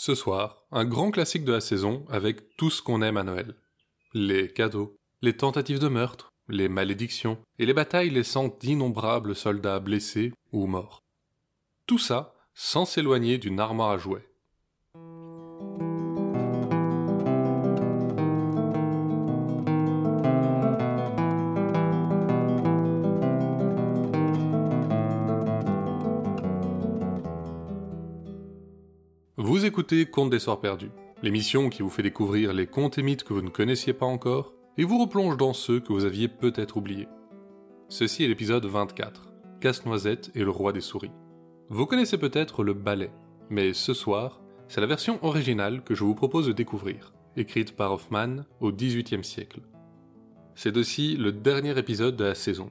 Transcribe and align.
Ce 0.00 0.14
soir, 0.14 0.64
un 0.70 0.84
grand 0.84 1.10
classique 1.10 1.44
de 1.44 1.50
la 1.50 1.60
saison 1.60 2.04
avec 2.08 2.56
tout 2.56 2.70
ce 2.70 2.82
qu'on 2.82 3.02
aime 3.02 3.16
à 3.16 3.24
Noël. 3.24 3.56
Les 4.14 4.52
cadeaux, 4.52 4.96
les 5.22 5.36
tentatives 5.36 5.80
de 5.80 5.88
meurtre, 5.88 6.30
les 6.48 6.68
malédictions 6.68 7.36
et 7.58 7.66
les 7.66 7.74
batailles 7.74 8.10
laissant 8.10 8.46
d'innombrables 8.46 9.34
soldats 9.34 9.80
blessés 9.80 10.32
ou 10.52 10.68
morts. 10.68 11.02
Tout 11.86 11.98
ça 11.98 12.36
sans 12.54 12.84
s'éloigner 12.84 13.38
d'une 13.38 13.58
armoire 13.58 13.90
à 13.90 13.98
jouets. 13.98 14.27
Contes 29.88 30.28
des 30.28 30.38
Soirs 30.38 30.60
Perdus, 30.60 30.90
l'émission 31.22 31.70
qui 31.70 31.80
vous 31.80 31.88
fait 31.88 32.02
découvrir 32.02 32.52
les 32.52 32.66
contes 32.66 32.98
et 32.98 33.02
mythes 33.02 33.24
que 33.24 33.32
vous 33.32 33.40
ne 33.40 33.48
connaissiez 33.48 33.94
pas 33.94 34.04
encore 34.04 34.52
et 34.76 34.84
vous 34.84 34.98
replonge 34.98 35.38
dans 35.38 35.54
ceux 35.54 35.80
que 35.80 35.94
vous 35.94 36.04
aviez 36.04 36.28
peut-être 36.28 36.76
oubliés. 36.76 37.08
Ceci 37.88 38.22
est 38.22 38.28
l'épisode 38.28 38.66
24, 38.66 39.32
Casse-Noisette 39.60 40.30
et 40.34 40.44
le 40.44 40.50
roi 40.50 40.74
des 40.74 40.82
souris. 40.82 41.10
Vous 41.70 41.86
connaissez 41.86 42.18
peut-être 42.18 42.64
le 42.64 42.74
ballet, 42.74 43.10
mais 43.48 43.72
ce 43.72 43.94
soir, 43.94 44.42
c'est 44.68 44.82
la 44.82 44.86
version 44.86 45.18
originale 45.24 45.82
que 45.82 45.94
je 45.94 46.04
vous 46.04 46.14
propose 46.14 46.46
de 46.46 46.52
découvrir, 46.52 47.14
écrite 47.36 47.74
par 47.74 47.92
Hoffman 47.92 48.44
au 48.60 48.70
XVIIIe 48.70 49.24
siècle. 49.24 49.60
C'est 50.54 50.76
aussi 50.76 51.16
le 51.16 51.32
dernier 51.32 51.78
épisode 51.78 52.16
de 52.16 52.24
la 52.24 52.34
saison. 52.34 52.70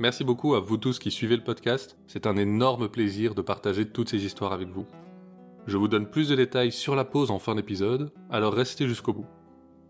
Merci 0.00 0.24
beaucoup 0.24 0.56
à 0.56 0.60
vous 0.60 0.76
tous 0.76 0.98
qui 0.98 1.12
suivez 1.12 1.36
le 1.36 1.44
podcast, 1.44 1.96
c'est 2.08 2.26
un 2.26 2.36
énorme 2.36 2.88
plaisir 2.88 3.36
de 3.36 3.42
partager 3.42 3.88
toutes 3.88 4.08
ces 4.08 4.24
histoires 4.24 4.52
avec 4.52 4.68
vous. 4.68 4.86
Je 5.66 5.76
vous 5.76 5.88
donne 5.88 6.08
plus 6.08 6.28
de 6.28 6.36
détails 6.36 6.72
sur 6.72 6.94
la 6.94 7.04
pause 7.04 7.30
en 7.30 7.38
fin 7.38 7.54
d'épisode, 7.54 8.10
alors 8.30 8.54
restez 8.54 8.86
jusqu'au 8.86 9.12
bout. 9.12 9.26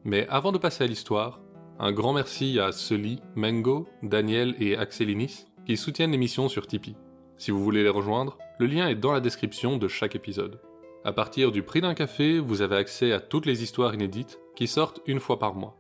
Mais 0.05 0.27
avant 0.29 0.53
de 0.53 0.59
passer 0.59 0.85
à 0.85 0.87
l'histoire, 0.87 1.41
un 1.79 1.93
grand 1.93 2.13
merci 2.13 2.59
à 2.59 2.73
Sully, 2.73 3.21
Mengo, 3.37 3.87
Daniel 4.03 4.57
et 4.59 4.77
Axelinis 4.77 5.47
qui 5.67 5.77
soutiennent 5.77 6.13
l'émission 6.13 6.49
sur 6.49 6.67
Tipeee. 6.67 6.97
Si 7.37 7.51
vous 7.51 7.63
voulez 7.63 7.83
les 7.83 7.89
rejoindre, 7.89 8.39
le 8.59 8.67
lien 8.67 8.89
est 8.89 8.97
dans 8.97 9.13
la 9.13 9.21
description 9.21 9.77
de 9.77 9.87
chaque 9.87 10.17
épisode. 10.17 10.61
À 11.05 11.13
partir 11.13 11.53
du 11.53 11.63
prix 11.63 11.81
d'un 11.81 11.95
café, 11.95 12.41
vous 12.41 12.63
avez 12.63 12.77
accès 12.77 13.13
à 13.13 13.21
toutes 13.21 13.47
les 13.47 13.63
histoires 13.63 13.95
inédites 13.95 14.41
qui 14.57 14.67
sortent 14.67 15.01
une 15.07 15.21
fois 15.21 15.39
par 15.39 15.55
mois. 15.55 15.77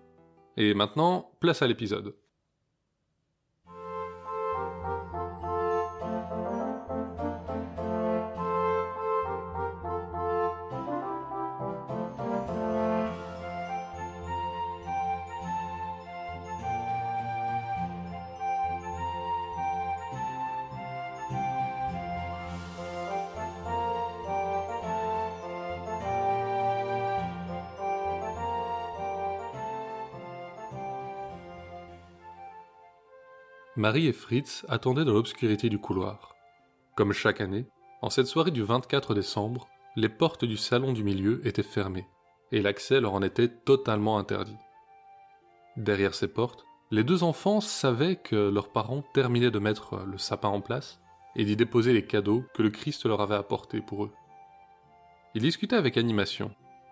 Et 0.57 0.75
maintenant, 0.75 1.33
place 1.41 1.62
à 1.62 1.67
l'épisode. 1.67 2.15
Marie 33.79 34.09
et 34.09 34.12
Fritz 34.12 34.67
attendaient 34.69 35.05
dans 35.05 35.12
l'obscurité 35.12 35.69
du 35.69 35.79
couloir. 35.79 36.34
Comme 36.97 37.12
chaque 37.12 37.41
année, 37.41 37.65
en 38.03 38.11
cette 38.11 38.27
soirée 38.27 38.51
du 38.51 38.65
24 38.65 39.15
décembre, 39.15 39.69
les 39.95 40.09
portes 40.09 40.45
du 40.45 40.57
salon 40.57 40.93
du 40.93 41.05
milieu 41.05 41.47
étaient 41.47 41.62
fermées, 41.62 42.09
et 42.51 42.61
l'accès 42.61 43.01
leur 43.01 43.15
en 43.15 43.23
était 43.23 43.47
totalement 43.47 44.19
interdit. 44.19 44.56
Derrière 45.77 46.15
ces 46.15 46.27
portes, 46.27 46.65
les 46.91 47.05
deux 47.05 47.23
enfants 47.23 47.61
savaient 47.61 48.17
que 48.17 48.50
leurs 48.50 48.72
parents 48.72 49.05
terminaient 49.15 49.53
de 49.53 49.61
mettre 49.61 50.03
le 50.10 50.19
sapin 50.19 50.49
en 50.49 50.60
place 50.60 51.00
et 51.37 51.45
d'y 51.45 51.55
déposer 51.55 51.93
les 51.93 52.05
cadeaux 52.05 52.43
que 52.55 52.65
le 52.65 52.71
Christ 52.71 53.06
leur 53.06 53.21
avait 53.21 53.37
apportés 53.37 53.81
pour 53.81 54.06
eux. 54.06 54.12
Ils 55.37 55.43
discutaient 55.43 55.77
avec 55.77 55.97
animation, 55.97 56.50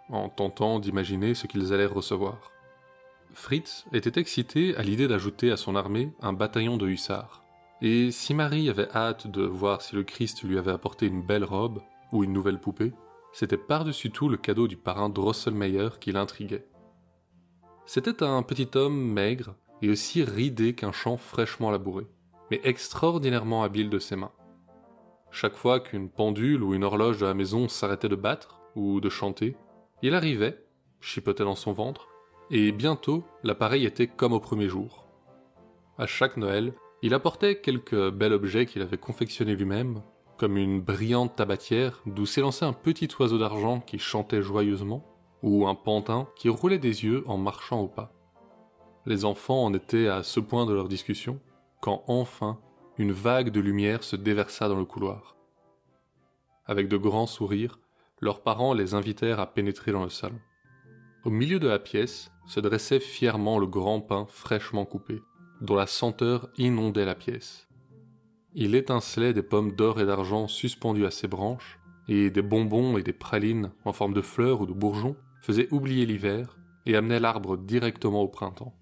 en 0.08 0.28
tentant 0.28 0.78
d'imaginer 0.78 1.34
ce 1.34 1.48
qu'ils 1.48 1.72
allaient 1.72 1.86
recevoir. 1.86 2.52
Fritz 3.32 3.84
était 3.92 4.20
excité 4.20 4.76
à 4.76 4.82
l'idée 4.82 5.08
d'ajouter 5.08 5.50
à 5.50 5.56
son 5.56 5.76
armée 5.76 6.12
un 6.20 6.32
bataillon 6.32 6.76
de 6.76 6.86
hussards. 6.86 7.42
Et 7.82 8.10
si 8.10 8.32
Marie 8.34 8.70
avait 8.70 8.90
hâte 8.94 9.26
de 9.26 9.42
voir 9.42 9.82
si 9.82 9.94
le 9.94 10.02
Christ 10.02 10.42
lui 10.42 10.58
avait 10.58 10.72
apporté 10.72 11.06
une 11.06 11.22
belle 11.22 11.44
robe 11.44 11.82
ou 12.12 12.24
une 12.24 12.32
nouvelle 12.32 12.60
poupée, 12.60 12.92
c'était 13.32 13.58
par-dessus 13.58 14.10
tout 14.10 14.28
le 14.28 14.38
cadeau 14.38 14.66
du 14.66 14.76
parrain 14.78 15.10
Drosselmeyer 15.10 15.90
qui 16.00 16.12
l'intriguait. 16.12 16.66
C'était 17.84 18.22
un 18.22 18.42
petit 18.42 18.70
homme 18.74 18.98
maigre 18.98 19.54
et 19.82 19.90
aussi 19.90 20.24
ridé 20.24 20.74
qu'un 20.74 20.92
champ 20.92 21.18
fraîchement 21.18 21.70
labouré, 21.70 22.06
mais 22.50 22.60
extraordinairement 22.64 23.62
habile 23.62 23.90
de 23.90 23.98
ses 23.98 24.16
mains. 24.16 24.32
Chaque 25.30 25.56
fois 25.56 25.80
qu'une 25.80 26.08
pendule 26.08 26.62
ou 26.62 26.74
une 26.74 26.84
horloge 26.84 27.18
de 27.18 27.26
la 27.26 27.34
maison 27.34 27.68
s'arrêtait 27.68 28.08
de 28.08 28.16
battre 28.16 28.62
ou 28.74 29.00
de 29.00 29.10
chanter, 29.10 29.56
il 30.00 30.14
arrivait, 30.14 30.64
chipotait 31.00 31.44
dans 31.44 31.54
son 31.54 31.72
ventre, 31.72 32.08
et 32.50 32.72
bientôt 32.72 33.24
l'appareil 33.42 33.84
était 33.84 34.06
comme 34.06 34.32
au 34.32 34.40
premier 34.40 34.68
jour. 34.68 35.06
À 35.98 36.06
chaque 36.06 36.36
Noël, 36.36 36.72
il 37.02 37.14
apportait 37.14 37.60
quelques 37.60 38.10
bels 38.10 38.32
objets 38.32 38.66
qu'il 38.66 38.82
avait 38.82 38.98
confectionnés 38.98 39.56
lui-même, 39.56 40.02
comme 40.36 40.56
une 40.56 40.80
brillante 40.80 41.36
tabatière 41.36 42.02
d'où 42.06 42.26
s'élançait 42.26 42.64
un 42.64 42.72
petit 42.72 43.08
oiseau 43.18 43.38
d'argent 43.38 43.80
qui 43.80 43.98
chantait 43.98 44.42
joyeusement, 44.42 45.04
ou 45.42 45.66
un 45.66 45.74
pantin 45.74 46.28
qui 46.36 46.48
roulait 46.48 46.78
des 46.78 47.04
yeux 47.04 47.22
en 47.26 47.36
marchant 47.36 47.80
au 47.80 47.88
pas. 47.88 48.12
Les 49.06 49.24
enfants 49.24 49.64
en 49.64 49.74
étaient 49.74 50.08
à 50.08 50.22
ce 50.22 50.40
point 50.40 50.66
de 50.66 50.74
leur 50.74 50.88
discussion, 50.88 51.40
quand 51.80 52.02
enfin 52.08 52.58
une 52.98 53.12
vague 53.12 53.50
de 53.50 53.60
lumière 53.60 54.02
se 54.02 54.16
déversa 54.16 54.68
dans 54.68 54.78
le 54.78 54.84
couloir. 54.84 55.36
Avec 56.64 56.88
de 56.88 56.96
grands 56.96 57.26
sourires, 57.26 57.78
leurs 58.20 58.42
parents 58.42 58.74
les 58.74 58.94
invitèrent 58.94 59.40
à 59.40 59.46
pénétrer 59.46 59.92
dans 59.92 60.02
le 60.02 60.10
salon. 60.10 60.40
Au 61.24 61.30
milieu 61.30 61.58
de 61.60 61.68
la 61.68 61.78
pièce 61.78 62.32
se 62.46 62.60
dressait 62.60 63.00
fièrement 63.00 63.58
le 63.58 63.66
grand 63.66 64.00
pain 64.00 64.26
fraîchement 64.28 64.84
coupé, 64.84 65.22
dont 65.60 65.74
la 65.74 65.86
senteur 65.86 66.48
inondait 66.56 67.04
la 67.04 67.14
pièce. 67.14 67.68
Il 68.54 68.74
étincelait 68.74 69.34
des 69.34 69.42
pommes 69.42 69.72
d'or 69.72 70.00
et 70.00 70.06
d'argent 70.06 70.48
suspendues 70.48 71.06
à 71.06 71.10
ses 71.10 71.28
branches, 71.28 71.78
et 72.08 72.30
des 72.30 72.42
bonbons 72.42 72.96
et 72.96 73.02
des 73.02 73.12
pralines 73.12 73.72
en 73.84 73.92
forme 73.92 74.14
de 74.14 74.22
fleurs 74.22 74.60
ou 74.60 74.66
de 74.66 74.72
bourgeons 74.72 75.16
faisaient 75.42 75.68
oublier 75.72 76.06
l'hiver 76.06 76.56
et 76.86 76.96
amenaient 76.96 77.20
l'arbre 77.20 77.56
directement 77.56 78.22
au 78.22 78.28
printemps. 78.28 78.74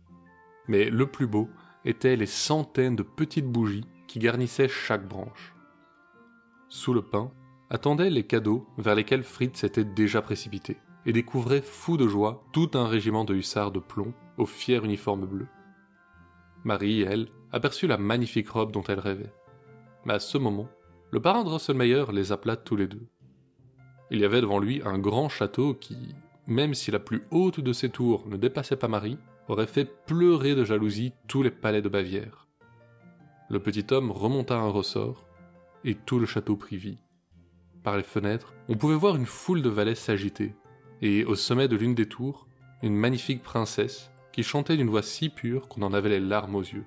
Mais 0.69 0.91
le 0.91 1.07
plus 1.07 1.27
beau 1.27 1.49
étaient 1.85 2.17
les 2.17 2.27
centaines 2.27 2.97
de 2.97 3.03
petites 3.03 3.47
bougies 3.47 3.87
qui 4.07 4.19
garnissaient 4.19 4.69
chaque 4.69 5.09
branche. 5.09 5.55
Sous 6.69 6.93
le 6.93 7.03
pain 7.03 7.33
attendaient 7.71 8.11
les 8.11 8.27
cadeaux 8.27 8.67
vers 8.77 8.95
lesquels 8.95 9.23
Fritz 9.23 9.59
s'était 9.59 9.85
déjà 9.85 10.21
précipité 10.21 10.77
et 11.07 11.13
découvrait 11.13 11.63
fou 11.63 11.97
de 11.97 12.09
joie 12.09 12.45
tout 12.53 12.71
un 12.75 12.87
régiment 12.87 13.25
de 13.25 13.35
hussards 13.35 13.73
de 13.73 13.81
plomb 13.81 14.15
au 14.39 14.47
fier 14.47 14.85
uniforme 14.85 15.27
bleu. 15.27 15.47
Marie, 16.65 17.03
elle, 17.03 17.29
aperçut 17.53 17.87
la 17.87 17.99
magnifique 17.99 18.49
robe 18.49 18.73
dont 18.73 18.83
elle 18.85 19.01
rêvait. 19.01 19.33
Mais 20.05 20.15
à 20.15 20.19
ce 20.19 20.39
moment, 20.39 20.69
le 21.11 21.21
parrain 21.21 21.45
Drosselmeyer 21.45 22.07
les 22.13 22.33
appela 22.33 22.57
tous 22.57 22.77
les 22.77 22.89
deux. 22.89 23.07
Il 24.11 24.21
y 24.21 24.25
avait 24.25 24.41
devant 24.41 24.59
lui 24.59 24.83
un 24.85 24.99
grand 24.99 25.29
château 25.29 25.75
qui, 25.75 25.97
même 26.47 26.75
si 26.75 26.91
la 26.91 26.99
plus 26.99 27.23
haute 27.31 27.61
de 27.61 27.73
ses 27.73 27.91
tours 27.91 28.27
ne 28.27 28.37
dépassait 28.37 28.77
pas 28.77 28.89
Marie, 28.89 29.19
aurait 29.49 29.67
fait 29.67 29.85
pleurer 30.07 30.55
de 30.55 30.65
jalousie 30.65 31.13
tous 31.29 31.43
les 31.43 31.51
palais 31.51 31.83
de 31.83 31.89
Bavière. 31.89 32.47
Le 33.51 33.61
petit 33.61 33.87
homme 33.93 34.11
remonta 34.11 34.57
un 34.57 34.69
ressort, 34.69 35.27
et 35.85 35.95
tout 35.95 36.19
le 36.19 36.27
château 36.27 36.57
prit 36.57 36.79
vie. 36.79 36.99
Par 37.83 37.97
les 37.97 38.03
fenêtres, 38.03 38.55
on 38.69 38.77
pouvait 38.77 38.95
voir 38.95 39.17
une 39.17 39.27
foule 39.27 39.61
de 39.61 39.69
valets 39.69 39.95
s'agiter, 39.95 40.55
et 41.03 41.25
au 41.25 41.35
sommet 41.35 41.69
de 41.69 41.77
l'une 41.77 41.95
des 41.95 42.09
tours, 42.09 42.47
une 42.83 42.97
magnifique 42.97 43.43
princesse 43.43 44.11
qui 44.33 44.43
chantait 44.43 44.77
d'une 44.77 44.91
voix 44.91 45.03
si 45.03 45.29
pure 45.29 45.69
qu'on 45.69 45.83
en 45.83 45.93
avait 45.93 46.09
les 46.09 46.21
larmes 46.21 46.55
aux 46.55 46.63
yeux. 46.63 46.85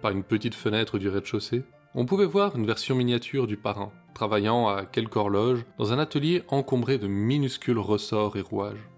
Par 0.00 0.10
une 0.10 0.24
petite 0.24 0.54
fenêtre 0.54 0.98
du 0.98 1.08
rez-de-chaussée, 1.08 1.64
on 1.94 2.06
pouvait 2.06 2.26
voir 2.26 2.56
une 2.56 2.66
version 2.66 2.94
miniature 2.94 3.46
du 3.46 3.56
parrain, 3.56 3.92
travaillant 4.14 4.68
à 4.68 4.86
quelque 4.86 5.18
horloge 5.18 5.66
dans 5.78 5.92
un 5.92 5.98
atelier 5.98 6.42
encombré 6.48 6.98
de 6.98 7.06
minuscules 7.06 7.78
ressorts 7.78 8.36
et 8.36 8.40
rouages. 8.40 8.88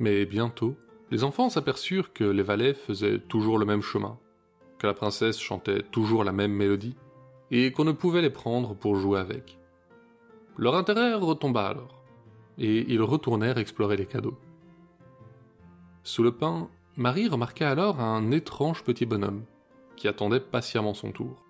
Mais 0.00 0.24
bientôt, 0.24 0.76
les 1.10 1.22
enfants 1.22 1.50
s'aperçurent 1.50 2.12
que 2.12 2.24
les 2.24 2.42
valets 2.42 2.74
faisaient 2.74 3.20
toujours 3.20 3.58
le 3.58 3.66
même 3.66 3.82
chemin, 3.82 4.18
que 4.78 4.86
la 4.86 4.94
princesse 4.94 5.38
chantait 5.38 5.82
toujours 5.82 6.24
la 6.24 6.32
même 6.32 6.52
mélodie, 6.52 6.96
et 7.50 7.70
qu'on 7.70 7.84
ne 7.84 7.92
pouvait 7.92 8.22
les 8.22 8.30
prendre 8.30 8.74
pour 8.74 8.96
jouer 8.96 9.20
avec. 9.20 9.58
Leur 10.56 10.74
intérêt 10.74 11.14
retomba 11.14 11.66
alors 11.66 11.93
et 12.58 12.92
ils 12.92 13.02
retournèrent 13.02 13.58
explorer 13.58 13.96
les 13.96 14.06
cadeaux. 14.06 14.38
Sous 16.02 16.22
le 16.22 16.32
pain, 16.32 16.68
Marie 16.96 17.28
remarqua 17.28 17.70
alors 17.70 18.00
un 18.00 18.30
étrange 18.30 18.84
petit 18.84 19.06
bonhomme, 19.06 19.44
qui 19.96 20.06
attendait 20.06 20.40
patiemment 20.40 20.94
son 20.94 21.12
tour. 21.12 21.42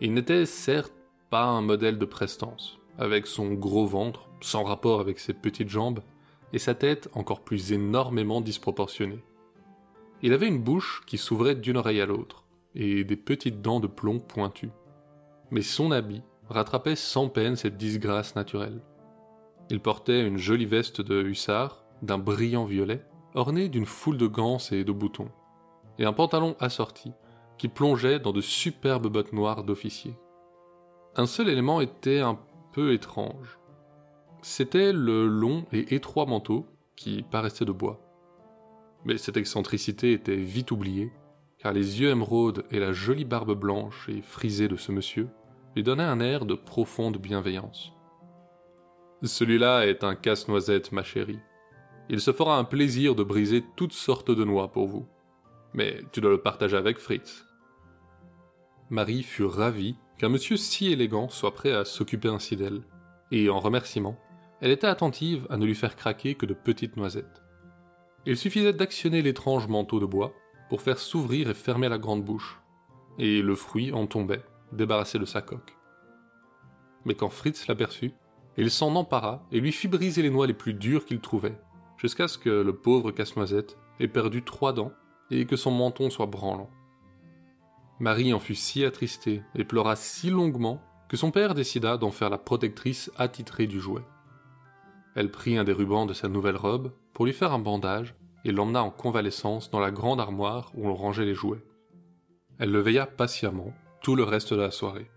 Il 0.00 0.14
n'était 0.14 0.46
certes 0.46 0.94
pas 1.30 1.44
un 1.44 1.60
modèle 1.60 1.98
de 1.98 2.04
prestance, 2.04 2.78
avec 2.98 3.26
son 3.26 3.52
gros 3.52 3.86
ventre, 3.86 4.28
sans 4.40 4.62
rapport 4.62 5.00
avec 5.00 5.18
ses 5.18 5.34
petites 5.34 5.68
jambes, 5.68 6.00
et 6.52 6.58
sa 6.58 6.74
tête 6.74 7.08
encore 7.14 7.40
plus 7.40 7.72
énormément 7.72 8.40
disproportionnée. 8.40 9.22
Il 10.22 10.32
avait 10.32 10.46
une 10.46 10.62
bouche 10.62 11.02
qui 11.06 11.18
s'ouvrait 11.18 11.56
d'une 11.56 11.76
oreille 11.76 12.00
à 12.00 12.06
l'autre, 12.06 12.44
et 12.74 13.04
des 13.04 13.16
petites 13.16 13.60
dents 13.60 13.80
de 13.80 13.86
plomb 13.86 14.20
pointues. 14.20 14.70
Mais 15.50 15.62
son 15.62 15.90
habit 15.90 16.22
rattrapait 16.48 16.96
sans 16.96 17.28
peine 17.28 17.56
cette 17.56 17.76
disgrâce 17.76 18.36
naturelle. 18.36 18.80
Il 19.70 19.80
portait 19.80 20.26
une 20.26 20.36
jolie 20.36 20.66
veste 20.66 21.00
de 21.00 21.22
hussard, 21.22 21.84
d'un 22.02 22.18
brillant 22.18 22.64
violet, 22.64 23.04
ornée 23.34 23.68
d'une 23.68 23.86
foule 23.86 24.18
de 24.18 24.26
gants 24.26 24.58
et 24.70 24.84
de 24.84 24.92
boutons, 24.92 25.30
et 25.98 26.04
un 26.04 26.12
pantalon 26.12 26.54
assorti, 26.60 27.12
qui 27.56 27.68
plongeait 27.68 28.18
dans 28.18 28.32
de 28.32 28.40
superbes 28.40 29.08
bottes 29.08 29.32
noires 29.32 29.64
d'officier. 29.64 30.14
Un 31.16 31.26
seul 31.26 31.48
élément 31.48 31.80
était 31.80 32.20
un 32.20 32.38
peu 32.72 32.92
étrange. 32.92 33.58
C'était 34.42 34.92
le 34.92 35.26
long 35.26 35.64
et 35.72 35.94
étroit 35.94 36.26
manteau 36.26 36.66
qui 36.96 37.22
paraissait 37.22 37.64
de 37.64 37.72
bois. 37.72 38.00
Mais 39.04 39.16
cette 39.16 39.36
excentricité 39.36 40.12
était 40.12 40.36
vite 40.36 40.70
oubliée, 40.70 41.12
car 41.58 41.72
les 41.72 42.00
yeux 42.00 42.10
émeraudes 42.10 42.64
et 42.70 42.80
la 42.80 42.92
jolie 42.92 43.24
barbe 43.24 43.54
blanche 43.54 44.08
et 44.08 44.20
frisée 44.20 44.68
de 44.68 44.76
ce 44.76 44.92
monsieur 44.92 45.28
lui 45.74 45.82
donnaient 45.82 46.02
un 46.02 46.20
air 46.20 46.44
de 46.44 46.54
profonde 46.54 47.16
bienveillance. 47.16 47.92
Celui-là 49.22 49.86
est 49.86 50.04
un 50.04 50.14
casse-noisette, 50.14 50.92
ma 50.92 51.02
chérie. 51.02 51.40
Il 52.08 52.20
se 52.20 52.32
fera 52.32 52.58
un 52.58 52.64
plaisir 52.64 53.14
de 53.14 53.22
briser 53.22 53.64
toutes 53.76 53.92
sortes 53.92 54.30
de 54.30 54.44
noix 54.44 54.70
pour 54.70 54.86
vous. 54.86 55.06
Mais 55.72 56.02
tu 56.12 56.20
dois 56.20 56.30
le 56.30 56.40
partager 56.40 56.76
avec 56.76 56.98
Fritz. 56.98 57.46
Marie 58.90 59.22
fut 59.22 59.44
ravie 59.44 59.96
qu'un 60.18 60.28
monsieur 60.28 60.56
si 60.56 60.92
élégant 60.92 61.28
soit 61.28 61.54
prêt 61.54 61.72
à 61.72 61.84
s'occuper 61.84 62.28
ainsi 62.28 62.56
d'elle, 62.56 62.82
et 63.30 63.48
en 63.48 63.58
remerciement, 63.58 64.18
elle 64.60 64.70
était 64.70 64.86
attentive 64.86 65.46
à 65.50 65.56
ne 65.56 65.64
lui 65.66 65.74
faire 65.74 65.96
craquer 65.96 66.34
que 66.34 66.46
de 66.46 66.54
petites 66.54 66.96
noisettes. 66.96 67.42
Il 68.26 68.36
suffisait 68.36 68.72
d'actionner 68.72 69.22
l'étrange 69.22 69.68
manteau 69.68 70.00
de 70.00 70.06
bois 70.06 70.32
pour 70.68 70.82
faire 70.82 70.98
s'ouvrir 70.98 71.50
et 71.50 71.54
fermer 71.54 71.88
la 71.88 71.98
grande 71.98 72.24
bouche, 72.24 72.60
et 73.18 73.42
le 73.42 73.54
fruit 73.54 73.92
en 73.92 74.06
tombait, 74.06 74.42
débarrassé 74.72 75.18
de 75.18 75.24
sa 75.24 75.42
coque. 75.42 75.76
Mais 77.04 77.14
quand 77.14 77.28
Fritz 77.28 77.66
l'aperçut, 77.66 78.12
il 78.56 78.70
s'en 78.70 78.94
empara 78.94 79.46
et 79.50 79.60
lui 79.60 79.72
fit 79.72 79.88
briser 79.88 80.22
les 80.22 80.30
noix 80.30 80.46
les 80.46 80.54
plus 80.54 80.74
dures 80.74 81.04
qu'il 81.04 81.20
trouvait, 81.20 81.58
jusqu'à 81.96 82.28
ce 82.28 82.38
que 82.38 82.50
le 82.50 82.74
pauvre 82.74 83.10
casse-noisette 83.10 83.76
ait 84.00 84.08
perdu 84.08 84.42
trois 84.42 84.72
dents 84.72 84.92
et 85.30 85.46
que 85.46 85.56
son 85.56 85.70
menton 85.70 86.10
soit 86.10 86.26
branlant. 86.26 86.70
Marie 88.00 88.32
en 88.32 88.38
fut 88.38 88.54
si 88.54 88.84
attristée 88.84 89.42
et 89.54 89.64
pleura 89.64 89.96
si 89.96 90.30
longuement 90.30 90.82
que 91.08 91.16
son 91.16 91.30
père 91.30 91.54
décida 91.54 91.96
d'en 91.96 92.10
faire 92.10 92.30
la 92.30 92.38
protectrice 92.38 93.10
attitrée 93.16 93.66
du 93.66 93.80
jouet. 93.80 94.02
Elle 95.14 95.30
prit 95.30 95.56
un 95.56 95.64
des 95.64 95.72
rubans 95.72 96.06
de 96.06 96.12
sa 96.12 96.28
nouvelle 96.28 96.56
robe 96.56 96.92
pour 97.12 97.26
lui 97.26 97.32
faire 97.32 97.52
un 97.52 97.60
bandage 97.60 98.14
et 98.44 98.52
l'emmena 98.52 98.82
en 98.82 98.90
convalescence 98.90 99.70
dans 99.70 99.80
la 99.80 99.90
grande 99.90 100.20
armoire 100.20 100.72
où 100.74 100.86
l'on 100.86 100.94
rangeait 100.94 101.24
les 101.24 101.34
jouets. 101.34 101.64
Elle 102.58 102.72
le 102.72 102.80
veilla 102.80 103.06
patiemment 103.06 103.72
tout 104.02 104.16
le 104.16 104.24
reste 104.24 104.52
de 104.52 104.60
la 104.60 104.70
soirée. 104.70 105.10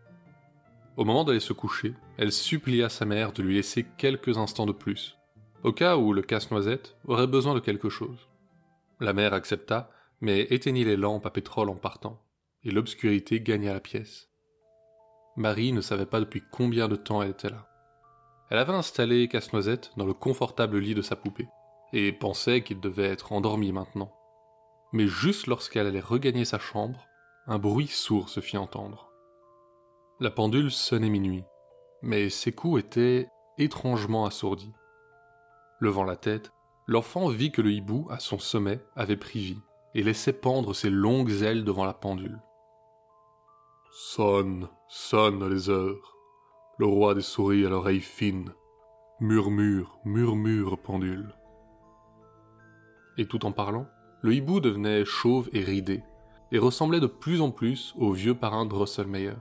Au 0.98 1.06
moment 1.06 1.24
d'aller 1.24 1.40
se 1.40 1.54
coucher, 1.54 1.94
elle 2.18 2.32
supplia 2.32 2.90
sa 2.90 3.06
mère 3.06 3.32
de 3.32 3.44
lui 3.44 3.54
laisser 3.54 3.86
quelques 3.98 4.40
instants 4.40 4.66
de 4.66 4.72
plus, 4.72 5.16
au 5.64 5.72
cas 5.72 5.96
où 5.96 6.12
le 6.12 6.24
casse-noisette 6.24 6.98
aurait 7.06 7.28
besoin 7.28 7.54
de 7.54 7.60
quelque 7.60 7.90
chose. 7.90 8.28
La 9.00 9.14
mère 9.14 9.36
accepta, 9.36 9.92
mais 10.22 10.42
éteignit 10.50 10.86
les 10.86 10.98
lampes 10.98 11.28
à 11.28 11.30
pétrole 11.30 11.70
en 11.70 11.76
partant, 11.76 12.20
et 12.64 12.72
l'obscurité 12.72 13.40
gagna 13.42 13.74
la 13.74 13.80
pièce. 13.80 14.32
Marie 15.36 15.72
ne 15.72 15.82
savait 15.82 16.08
pas 16.08 16.20
depuis 16.20 16.42
combien 16.52 16.88
de 16.88 16.96
temps 16.96 17.22
elle 17.22 17.30
était 17.30 17.52
là. 17.52 17.70
Elle 18.50 18.58
avait 18.58 18.74
installé 18.74 19.28
Casse-Noisette 19.28 19.92
dans 19.98 20.06
le 20.08 20.14
confortable 20.14 20.80
lit 20.80 20.96
de 20.96 21.04
sa 21.04 21.16
poupée, 21.16 21.48
et 21.94 22.12
pensait 22.12 22.64
qu'il 22.64 22.80
devait 22.80 23.04
être 23.04 23.34
endormi 23.34 23.72
maintenant. 23.72 24.12
Mais 24.94 25.06
juste 25.06 25.46
lorsqu'elle 25.46 25.86
allait 25.86 26.00
regagner 26.00 26.44
sa 26.44 26.58
chambre, 26.58 27.06
un 27.46 27.60
bruit 27.60 27.88
sourd 27.88 28.30
se 28.30 28.40
fit 28.40 28.58
entendre. 28.58 29.07
La 30.20 30.32
pendule 30.32 30.72
sonnait 30.72 31.10
minuit, 31.10 31.44
mais 32.02 32.32
ses 32.32 32.52
coups 32.52 32.80
étaient 32.80 33.30
étrangement 33.60 34.26
assourdis. 34.26 34.74
Levant 35.80 36.06
la 36.06 36.16
tête, 36.16 36.52
l'enfant 36.88 37.28
vit 37.30 37.52
que 37.52 37.62
le 37.62 37.72
hibou, 37.72 38.08
à 38.10 38.18
son 38.18 38.40
sommet, 38.40 38.80
avait 38.96 39.16
pris 39.16 39.40
vie 39.40 39.62
et 39.94 40.02
laissait 40.02 40.34
pendre 40.34 40.74
ses 40.74 40.90
longues 40.90 41.44
ailes 41.44 41.64
devant 41.64 41.86
la 41.86 41.94
pendule. 41.94 42.40
Sonne, 43.92 44.70
sonne 44.88 45.48
les 45.48 45.70
heures. 45.70 46.16
Le 46.80 46.88
roi 46.88 47.14
des 47.14 47.22
souris 47.22 47.64
à 47.64 47.70
l'oreille 47.70 48.02
fine. 48.02 48.54
Murmure, 49.20 50.00
murmure 50.04 50.80
pendule. 50.80 51.36
Et 53.20 53.28
tout 53.28 53.46
en 53.46 53.52
parlant, 53.52 53.86
le 54.22 54.34
hibou 54.34 54.62
devenait 54.62 55.06
chauve 55.06 55.48
et 55.54 55.64
ridé, 55.64 56.02
et 56.52 56.58
ressemblait 56.58 57.00
de 57.00 57.06
plus 57.08 57.40
en 57.40 57.52
plus 57.52 57.94
au 57.98 58.14
vieux 58.14 58.36
parrain 58.36 58.66
Drosselmeyer. 58.66 59.36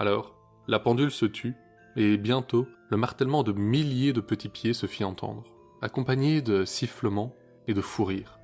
Alors, 0.00 0.32
la 0.66 0.78
pendule 0.78 1.10
se 1.10 1.26
tut, 1.26 1.54
et 1.94 2.16
bientôt, 2.16 2.66
le 2.88 2.96
martèlement 2.96 3.42
de 3.42 3.52
milliers 3.52 4.14
de 4.14 4.22
petits 4.22 4.48
pieds 4.48 4.72
se 4.72 4.86
fit 4.86 5.04
entendre, 5.04 5.44
accompagné 5.82 6.40
de 6.40 6.64
sifflements 6.64 7.34
et 7.68 7.74
de 7.74 7.82
fous 7.82 8.06
rires. 8.06 8.38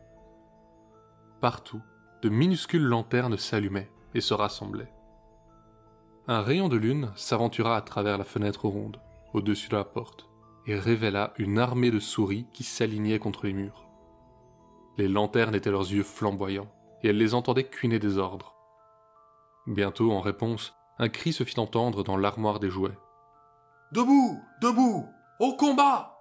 Partout, 1.41 1.81
de 2.21 2.29
minuscules 2.29 2.85
lanternes 2.85 3.39
s'allumaient 3.39 3.91
et 4.13 4.21
se 4.21 4.35
rassemblaient. 4.35 4.93
Un 6.29 6.43
rayon 6.43 6.69
de 6.69 6.77
lune 6.77 7.11
s'aventura 7.17 7.75
à 7.75 7.81
travers 7.81 8.19
la 8.19 8.25
fenêtre 8.25 8.69
ronde, 8.69 9.01
au-dessus 9.33 9.71
de 9.71 9.77
la 9.77 9.85
porte, 9.85 10.29
et 10.67 10.79
révéla 10.79 11.33
une 11.39 11.59
armée 11.59 11.91
de 11.91 12.01
souris 12.01 12.45
qui 12.53 12.65
s'alignaient 12.65 13.19
contre 13.19 13.47
les 13.47 13.55
murs. 13.55 13.89
Les 14.99 15.09
lanternes 15.09 15.55
étaient 15.55 15.71
leurs 15.71 15.91
yeux 15.91 16.03
flamboyants, 16.03 16.71
et 17.03 17.09
elles 17.09 17.17
les 17.17 17.33
entendaient 17.33 17.65
cuiner 17.65 17.99
des 17.99 18.19
ordres. 18.19 18.55
Bientôt, 19.67 20.13
en 20.13 20.21
réponse, 20.21 20.76
un 20.99 21.09
cri 21.09 21.33
se 21.33 21.45
fit 21.45 21.61
entendre 21.61 22.03
dans 22.03 22.17
l'armoire 22.17 22.59
des 22.59 22.71
jouets. 22.71 22.99
Debout 23.93 24.43
Debout 24.63 25.07
Au 25.41 25.55
combat 25.57 26.19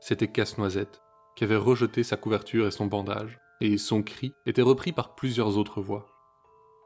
C'était 0.00 0.28
Casse-Noisette, 0.28 1.02
qui 1.34 1.44
avait 1.44 1.56
rejeté 1.56 2.04
sa 2.04 2.16
couverture 2.16 2.66
et 2.66 2.70
son 2.70 2.86
bandage, 2.86 3.40
et 3.60 3.78
son 3.78 4.02
cri 4.02 4.34
était 4.46 4.62
repris 4.62 4.92
par 4.92 5.14
plusieurs 5.14 5.58
autres 5.58 5.82
voix. 5.82 6.06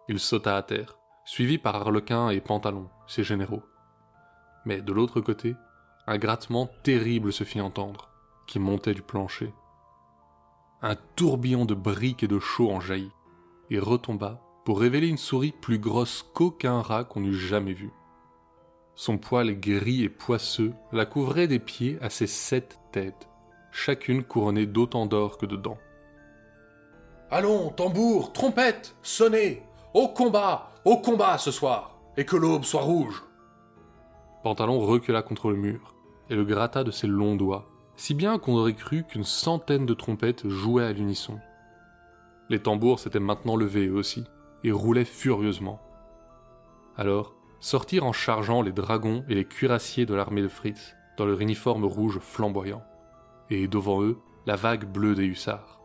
Il 0.09 0.19
sauta 0.19 0.57
à 0.57 0.63
terre, 0.63 0.99
suivi 1.25 1.59
par 1.59 1.77
Arlequin 1.77 2.31
et 2.31 2.41
Pantalon, 2.41 2.89
ses 3.07 3.25
généraux. 3.25 3.63
Mais 4.65 4.81
de 4.81 4.93
l'autre 4.93 5.21
côté, 5.21 5.55
un 6.07 6.19
grattement 6.19 6.69
terrible 6.83 7.33
se 7.33 7.45
fit 7.45 7.61
entendre, 7.61 8.09
qui 8.47 8.59
montait 8.59 8.95
du 8.95 9.03
plancher. 9.03 9.53
Un 10.81 10.97
tourbillon 11.17 11.65
de 11.65 11.75
briques 11.75 12.23
et 12.23 12.29
de 12.29 12.39
chaux 12.39 12.71
en 12.71 12.81
jaillit, 12.81 13.13
et 13.71 13.79
retomba 13.79 14.41
pour 14.67 14.81
révéler 14.81 15.07
une 15.07 15.17
souris 15.17 15.53
plus 15.53 15.79
grosse 15.79 16.27
qu'aucun 16.35 16.83
rat 16.83 17.05
qu'on 17.05 17.23
eût 17.23 17.39
jamais 17.39 17.73
vu. 17.73 17.93
Son 18.97 19.17
poil 19.17 19.61
gris 19.61 20.03
et 20.03 20.09
poisseux 20.09 20.73
la 20.91 21.07
couvrait 21.07 21.47
des 21.47 21.61
pieds 21.61 21.99
à 22.03 22.11
ses 22.11 22.27
sept 22.27 22.77
têtes, 22.91 23.29
chacune 23.71 24.25
couronnée 24.25 24.67
d'autant 24.67 25.07
d'or 25.07 25.39
que 25.39 25.47
de 25.47 25.55
dents. 25.55 25.79
Allons, 27.31 27.71
tambour, 27.71 28.33
trompette, 28.33 28.97
sonnez 29.03 29.63
Au 29.95 30.09
combat 30.09 30.73
Au 30.85 30.97
combat 30.97 31.39
ce 31.39 31.53
soir 31.53 31.99
Et 32.17 32.25
que 32.25 32.37
l'aube 32.37 32.65
soit 32.65 32.83
rouge 32.83 33.23
Pantalon 34.43 34.81
recula 34.81 35.23
contre 35.23 35.51
le 35.51 35.57
mur 35.57 35.95
et 36.29 36.35
le 36.35 36.45
gratta 36.45 36.83
de 36.83 36.91
ses 36.91 37.07
longs 37.07 37.37
doigts, 37.37 37.69
si 37.95 38.15
bien 38.15 38.41
qu'on 38.41 38.57
aurait 38.57 38.75
cru 38.75 39.05
qu'une 39.05 39.23
centaine 39.23 39.87
de 39.87 39.95
trompettes 39.95 40.49
jouaient 40.49 40.87
à 40.87 40.93
l'unisson. 40.93 41.39
Les 42.49 42.61
tambours 42.61 42.99
s'étaient 42.99 43.21
maintenant 43.21 43.55
levés 43.55 43.87
eux 43.87 43.95
aussi, 43.95 44.25
et 44.65 44.73
roulaient 44.73 45.05
furieusement. 45.05 45.81
Alors, 46.97 47.35
sortirent 47.61 48.07
en 48.07 48.13
chargeant 48.13 48.63
les 48.63 48.73
dragons 48.73 49.25
et 49.29 49.35
les 49.35 49.45
cuirassiers 49.45 50.07
de 50.07 50.15
l'armée 50.15 50.43
de 50.43 50.49
Fritz, 50.49 50.95
dans 51.17 51.27
leur 51.27 51.41
uniforme 51.41 51.85
rouge 51.85 52.19
flamboyant, 52.19 52.83
et 53.51 53.69
devant 53.69 54.03
eux, 54.03 54.19
la 54.47 54.57
vague 54.57 54.85
bleue 54.85 55.15
des 55.15 55.25
hussards. 55.25 55.81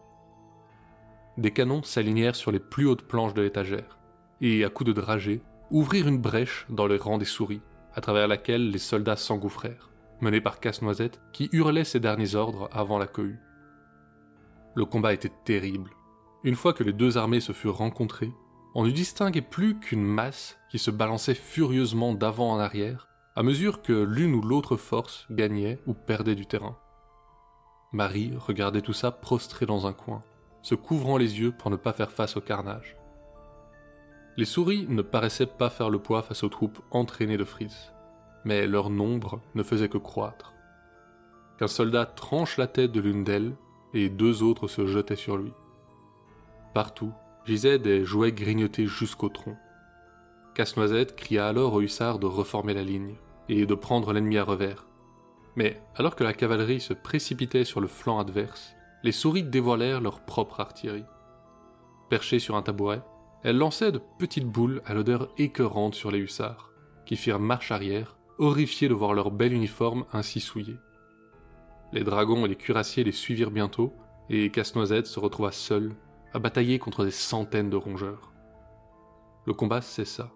Des 1.38 1.52
canons 1.52 1.84
s'alignèrent 1.84 2.36
sur 2.36 2.52
les 2.52 2.60
plus 2.60 2.86
hautes 2.88 3.08
planches 3.08 3.34
de 3.34 3.42
l'étagère, 3.42 3.98
et 4.42 4.66
à 4.66 4.70
coups 4.70 4.90
de 4.90 4.94
dragées, 4.94 5.42
ouvrirent 5.70 6.08
une 6.08 6.20
brèche 6.20 6.66
dans 6.70 6.88
les 6.88 6.98
rangs 6.98 7.18
des 7.18 7.26
souris, 7.26 7.62
à 7.94 8.02
travers 8.02 8.28
laquelle 8.28 8.70
les 8.72 8.80
soldats 8.80 9.16
s'engouffrèrent, 9.16 9.90
menés 10.20 10.42
par 10.42 10.60
Casse-Noisette, 10.60 11.22
qui 11.34 11.50
hurlait 11.52 11.84
ses 11.84 12.00
derniers 12.00 12.36
ordres 12.36 12.70
avant 12.72 12.98
la 12.98 13.08
cohue. 13.08 13.40
Le 14.76 14.86
combat 14.86 15.14
était 15.14 15.32
terrible. 15.46 15.92
Une 16.44 16.56
fois 16.56 16.74
que 16.74 16.84
les 16.84 16.94
deux 16.94 17.18
armées 17.18 17.40
se 17.40 17.52
furent 17.52 17.78
rencontrées, 17.78 18.32
on 18.74 18.86
ne 18.86 18.92
distinguait 18.92 19.42
plus 19.42 19.80
qu'une 19.80 20.04
masse 20.04 20.58
qui 20.70 20.80
se 20.80 20.92
balançait 20.92 21.36
furieusement 21.36 22.14
d'avant 22.14 22.52
en 22.52 22.60
arrière, 22.60 23.08
à 23.36 23.44
mesure 23.44 23.82
que 23.82 23.94
l'une 23.94 24.34
ou 24.34 24.42
l'autre 24.42 24.78
force 24.78 25.28
gagnait 25.30 25.80
ou 25.86 25.94
perdait 25.94 26.36
du 26.36 26.46
terrain. 26.46 26.78
Marie 27.92 28.34
regardait 28.38 28.82
tout 28.82 28.94
ça 28.94 29.12
prostrée 29.12 29.66
dans 29.66 29.88
un 29.88 29.94
coin, 29.94 30.24
se 30.62 30.76
couvrant 30.76 31.18
les 31.18 31.40
yeux 31.40 31.52
pour 31.52 31.70
ne 31.70 31.76
pas 31.76 31.94
faire 31.94 32.12
face 32.12 32.38
au 32.38 32.42
carnage. 32.42 32.98
Les 34.38 34.46
souris 34.46 34.86
ne 34.88 35.02
paraissaient 35.02 35.46
pas 35.46 35.70
faire 35.70 35.90
le 35.90 36.00
poids 36.00 36.22
face 36.22 36.44
aux 36.44 36.50
troupes 36.50 36.80
entraînées 36.92 37.38
de 37.38 37.44
Fritz. 37.44 37.92
mais 38.44 38.66
leur 38.66 38.90
nombre 38.90 39.40
ne 39.54 39.62
faisait 39.62 39.90
que 39.90 40.00
croître. 40.00 40.54
Qu'un 41.60 41.68
soldat 41.68 42.08
tranche 42.08 42.58
la 42.58 42.66
tête 42.66 42.92
de 42.92 43.00
l'une 43.00 43.24
d'elles, 43.24 43.56
et 43.94 44.10
deux 44.10 44.42
autres 44.42 44.68
se 44.68 44.88
jetaient 44.88 45.16
sur 45.16 45.38
lui. 45.38 45.54
Partout 46.74 47.14
gisaient 47.46 47.80
des 47.80 48.06
jouets 48.06 48.32
grignotés 48.32 48.86
jusqu'au 48.86 49.30
tronc. 49.30 49.58
Casse-Noisette 50.54 51.16
cria 51.16 51.48
alors 51.48 51.74
aux 51.74 51.82
hussards 51.82 52.20
de 52.20 52.28
reformer 52.28 52.74
la 52.74 52.84
ligne 52.84 53.16
et 53.50 53.66
de 53.66 53.76
prendre 53.76 54.14
l'ennemi 54.14 54.38
à 54.38 54.44
revers. 54.44 54.86
Mais 55.56 55.82
alors 55.96 56.16
que 56.16 56.24
la 56.24 56.34
cavalerie 56.34 56.82
se 56.82 56.94
précipitait 56.94 57.66
sur 57.66 57.82
le 57.82 57.88
flanc 57.88 58.20
adverse, 58.20 58.74
les 59.04 59.12
souris 59.12 59.44
dévoilèrent 59.44 60.02
leur 60.02 60.22
propre 60.22 60.60
artillerie. 60.60 61.06
Perchées 62.10 62.40
sur 62.40 62.56
un 62.56 62.62
tabouret, 62.62 63.02
elles 63.44 63.58
lançaient 63.58 63.92
de 63.92 64.02
petites 64.20 64.48
boules 64.48 64.82
à 64.86 64.94
l'odeur 64.94 65.30
écœurante 65.38 65.96
sur 65.96 66.12
les 66.12 66.20
hussards, 66.20 66.70
qui 67.06 67.16
firent 67.16 67.40
marche 67.40 67.72
arrière, 67.72 68.18
horrifiés 68.38 68.90
de 68.90 68.94
voir 68.94 69.14
leur 69.14 69.32
bel 69.32 69.54
uniforme 69.54 70.06
ainsi 70.14 70.40
souillé. 70.40 70.78
Les 71.92 72.04
dragons 72.04 72.46
et 72.46 72.50
les 72.50 72.56
cuirassiers 72.56 73.04
les 73.04 73.12
suivirent 73.12 73.52
bientôt, 73.52 73.94
et 74.30 74.50
Casse-Noisette 74.50 75.08
se 75.08 75.20
retrouva 75.20 75.52
seul 75.52 75.94
à 76.34 76.40
batailler 76.40 76.80
contre 76.80 77.04
des 77.04 77.12
centaines 77.12 77.70
de 77.70 77.78
rongeurs. 77.78 78.32
Le 79.46 79.54
combat 79.54 79.82
cessa. 79.82 80.32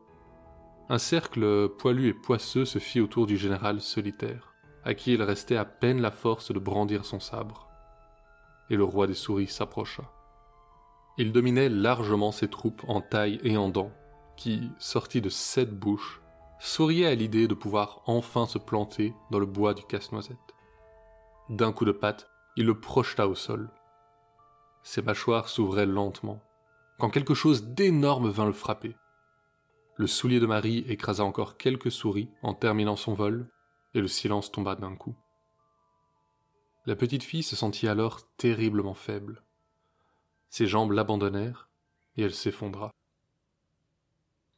Un 0.90 0.98
cercle 0.98 1.70
poilu 1.70 2.10
et 2.10 2.14
poisseux 2.14 2.66
se 2.66 2.80
fit 2.80 3.02
autour 3.02 3.28
du 3.28 3.38
général 3.38 3.82
solitaire, 3.82 4.54
à 4.84 4.94
qui 4.94 5.14
il 5.14 5.22
restait 5.22 5.58
à 5.58 5.66
peine 5.66 6.02
la 6.02 6.12
force 6.12 6.52
de 6.52 6.60
brandir 6.60 7.06
son 7.06 7.20
sabre. 7.20 7.68
Et 8.70 8.75
le 8.75 8.84
roi 8.84 9.08
des 9.08 9.14
souris 9.14 9.48
s'approcha. 9.48 10.04
Il 11.18 11.32
dominait 11.32 11.70
largement 11.70 12.32
ses 12.32 12.50
troupes 12.50 12.84
en 12.88 13.02
taille 13.02 13.40
et 13.44 13.58
en 13.58 13.70
dents, 13.70 13.92
qui, 14.36 14.70
sortis 14.80 15.22
de 15.22 15.30
sept 15.30 15.72
bouches, 15.72 16.22
souriaient 16.60 17.08
à 17.08 17.16
l'idée 17.16 17.48
de 17.48 17.54
pouvoir 17.54 18.02
enfin 18.06 18.46
se 18.48 18.58
planter 18.58 19.14
dans 19.32 19.40
le 19.40 19.46
bois 19.46 19.74
du 19.74 19.84
casse-noisette. 19.84 20.38
D'un 21.50 21.72
coup 21.72 21.86
de 21.86 21.92
patte, 21.92 22.28
il 22.58 22.66
le 22.66 22.80
projeta 22.80 23.28
au 23.28 23.36
sol. 23.36 23.70
Ses 24.86 25.01
mâchoires 25.01 25.50
s'ouvraient 25.50 25.88
lentement, 25.88 26.44
quand 27.00 27.10
quelque 27.10 27.34
chose 27.34 27.63
d'énorme 27.70 28.30
vint 28.30 28.46
le 28.46 28.54
frapper. 28.54 28.96
Le 29.96 30.06
soulier 30.06 30.39
de 30.39 30.46
Marie 30.46 30.86
écrasa 30.88 31.24
encore 31.24 31.58
quelques 31.58 31.92
souris 31.92 32.30
en 32.44 32.54
terminant 32.54 32.96
son 32.96 33.15
vol, 33.15 33.50
et 33.96 34.00
le 34.00 34.08
silence 34.08 34.51
tomba 34.51 34.75
d'un 34.75 34.96
coup. 34.96 35.15
La 36.86 36.96
petite 36.96 37.24
fille 37.24 37.42
se 37.42 37.56
sentit 37.56 37.88
alors 37.88 38.27
terriblement 38.38 38.94
faible. 38.94 39.44
Ses 40.51 40.68
jambes 40.68 40.92
l'abandonnèrent, 40.92 41.68
et 42.15 42.22
elle 42.22 42.36
s'effondra. 42.36 42.92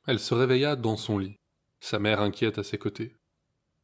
Elle 0.07 0.19
se 0.19 0.34
réveilla 0.34 0.75
dans 0.75 0.98
son 0.98 1.19
lit, 1.19 1.38
sa 1.79 2.00
mère 2.00 2.19
inquiète 2.19 2.57
à 2.57 2.63
ses 2.63 2.77
côtés. 2.77 3.15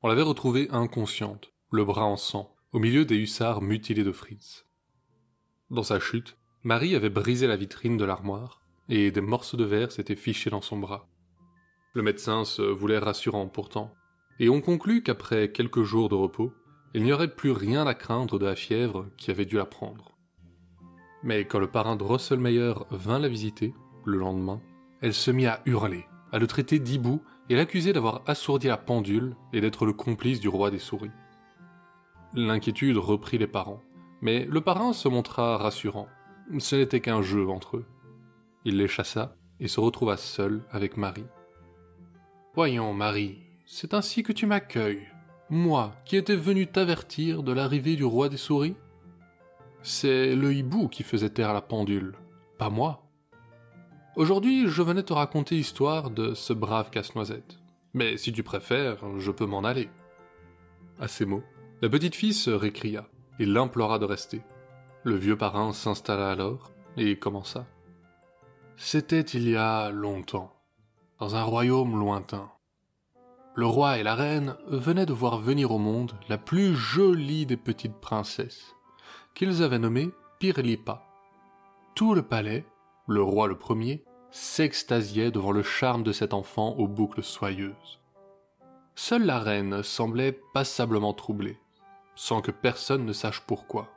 On 0.02 0.10
l'avait 0.10 0.22
retrouvée 0.22 0.68
inconsciente, 0.72 1.54
le 1.72 1.86
bras 1.86 2.04
en 2.04 2.18
sang, 2.18 2.54
au 2.74 2.80
milieu 2.80 3.06
des 3.06 3.16
hussards 3.16 3.62
mutilés 3.62 4.04
de 4.04 4.12
Fritz. 4.12 4.66
Dans 5.74 5.82
sa 5.82 6.00
chute, 6.00 6.38
Marie 6.64 6.96
avait 6.96 7.10
brisé 7.10 7.48
la 7.48 7.56
vitrine 7.56 7.98
de 7.98 8.06
l'armoire, 8.06 8.62
et 8.90 9.10
des 9.10 9.22
morceaux 9.22 9.58
de 9.58 9.64
verre 9.64 9.92
s'étaient 9.92 10.16
fichés 10.16 10.52
dans 10.52 10.62
son 10.62 10.78
bras. 10.78 11.08
Le 11.96 12.04
médecin 12.04 12.46
se 12.46 12.62
voulait 12.62 13.00
rassurant 13.00 13.48
pourtant, 13.48 13.92
et 14.40 14.50
on 14.50 14.62
conclut 14.62 15.02
qu'après 15.02 15.52
quelques 15.52 15.82
jours 15.82 16.10
de 16.10 16.16
repos, 16.16 16.54
il 16.94 17.02
n'y 17.02 17.12
aurait 17.12 17.34
plus 17.34 17.50
rien 17.50 17.88
à 17.88 17.96
craindre 17.96 18.38
de 18.38 18.46
la 18.46 18.56
fièvre 18.56 19.08
qui 19.18 19.32
avait 19.32 19.46
dû 19.46 19.56
la 19.56 19.66
prendre. 19.66 20.16
Mais 21.24 21.46
quand 21.46 21.58
le 21.58 21.72
parrain 21.72 21.96
de 21.96 22.04
Rosselmeyer 22.04 22.76
vint 22.92 23.18
la 23.18 23.28
visiter, 23.28 23.74
le 24.06 24.20
lendemain, 24.20 24.62
elle 25.02 25.16
se 25.16 25.32
mit 25.32 25.48
à 25.48 25.64
hurler, 25.66 26.06
à 26.32 26.38
le 26.38 26.46
traiter 26.46 26.78
d'hibou 26.78 27.24
et 27.50 27.56
l'accuser 27.56 27.94
d'avoir 27.94 28.22
assourdi 28.28 28.68
la 28.68 28.78
pendule 28.78 29.36
et 29.54 29.60
d'être 29.60 29.88
le 29.88 29.94
complice 29.94 30.40
du 30.40 30.50
roi 30.50 30.70
des 30.70 30.78
souris. 30.78 31.10
L'inquiétude 32.36 32.98
reprit 32.98 33.40
les 33.40 33.48
parents, 33.48 33.82
mais 34.24 34.46
le 34.46 34.62
parrain 34.62 34.94
se 34.94 35.10
montra 35.10 35.58
rassurant. 35.58 36.08
Ce 36.58 36.78
n'était 36.78 37.02
qu'un 37.02 37.22
jeu 37.22 37.50
entre 37.50 37.78
eux. 37.78 37.86
Il 38.64 38.78
les 38.78 38.88
chassa 38.88 39.36
et 39.60 39.68
se 39.68 39.82
retrouva 39.82 40.16
seul 40.16 40.64
avec 40.72 40.96
Marie. 40.96 41.26
Voyons, 42.56 42.94
Marie, 42.94 43.42
c'est 43.66 43.94
ainsi 43.94 44.24
que 44.24 44.32
tu 44.32 44.46
m'accueilles, 44.46 45.10
moi 45.50 45.94
qui 46.06 46.16
étais 46.16 46.38
venu 46.38 46.68
t'avertir 46.68 47.44
de 47.44 47.52
l'arrivée 47.52 47.98
du 47.98 48.06
roi 48.06 48.30
des 48.30 48.38
souris? 48.38 48.78
C'est 49.82 50.36
le 50.38 50.54
hibou 50.54 50.88
qui 50.88 51.04
faisait 51.04 51.30
taire 51.30 51.54
la 51.54 51.62
pendule, 51.62 52.16
pas 52.58 52.70
moi. 52.70 53.04
Aujourd'hui, 54.16 54.70
je 54.70 54.82
venais 54.84 55.04
te 55.04 55.12
raconter 55.12 55.56
l'histoire 55.56 56.10
de 56.10 56.34
ce 56.34 56.54
brave 56.54 56.92
casse-noisette. 56.92 57.60
Mais 57.94 58.16
si 58.16 58.32
tu 58.32 58.42
préfères, 58.42 59.04
je 59.20 59.32
peux 59.32 59.46
m'en 59.46 59.66
aller. 59.66 59.90
À 60.98 61.10
ces 61.10 61.26
mots, 61.26 61.44
la 61.82 61.90
petite 61.90 62.16
fille 62.16 62.34
se 62.34 62.52
récria 62.52 63.06
et 63.40 63.46
l'implora 63.46 64.00
de 64.00 64.06
rester. 64.06 64.42
Le 65.04 65.16
vieux 65.16 65.38
parrain 65.38 65.74
s'installa 65.74 66.32
alors 66.32 66.72
et 66.98 67.18
commença. 67.18 67.66
C'était 68.78 69.22
il 69.22 69.50
y 69.50 69.56
a 69.56 69.92
longtemps 69.92 70.54
dans 71.20 71.36
un 71.36 71.44
royaume 71.44 71.98
lointain. 72.00 72.52
Le 73.56 73.66
roi 73.66 73.98
et 73.98 74.04
la 74.04 74.16
reine 74.16 74.58
venaient 74.68 75.06
de 75.06 75.14
voir 75.14 75.38
venir 75.38 75.72
au 75.72 75.78
monde 75.78 76.14
la 76.28 76.38
plus 76.38 76.76
jolie 76.76 77.46
des 77.46 77.58
petites 77.58 78.00
princesses, 78.00 78.76
qu'ils 79.36 79.62
avaient 79.62 79.80
nommée 79.80 80.10
Pirlipa. 80.40 81.06
Tout 81.96 82.16
le 82.16 82.24
palais, 82.24 82.66
le 83.08 83.22
roi 83.22 83.48
le 83.48 83.58
premier, 83.58 84.04
s'extasiait 84.32 85.30
devant 85.30 85.52
le 85.52 85.62
charme 85.62 86.02
de 86.02 86.12
cet 86.12 86.34
enfant 86.34 86.72
aux 86.78 86.88
boucles 86.88 87.24
soyeuses. 87.24 88.00
Seule 88.96 89.26
la 89.26 89.40
reine 89.40 89.84
semblait 89.84 90.40
passablement 90.54 91.14
troublée, 91.14 91.60
sans 92.16 92.42
que 92.42 92.52
personne 92.52 93.06
ne 93.06 93.14
sache 93.14 93.42
pourquoi. 93.42 93.90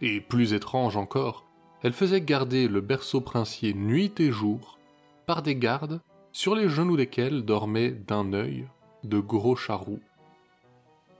Et 0.00 0.20
plus 0.20 0.52
étrange 0.52 0.96
encore, 0.96 1.44
elle 1.82 1.92
faisait 1.92 2.20
garder 2.20 2.68
le 2.68 2.80
berceau 2.80 3.20
princier 3.20 3.74
nuit 3.74 4.12
et 4.18 4.32
jour 4.32 4.78
par 5.26 5.42
des 5.42 5.56
gardes 5.56 6.00
sur 6.32 6.54
les 6.54 6.68
genoux 6.68 6.96
desquels 6.96 7.44
dormaient 7.44 7.90
d'un 7.90 8.32
œil 8.32 8.66
de 9.04 9.18
gros 9.20 9.56
charroux. 9.56 10.00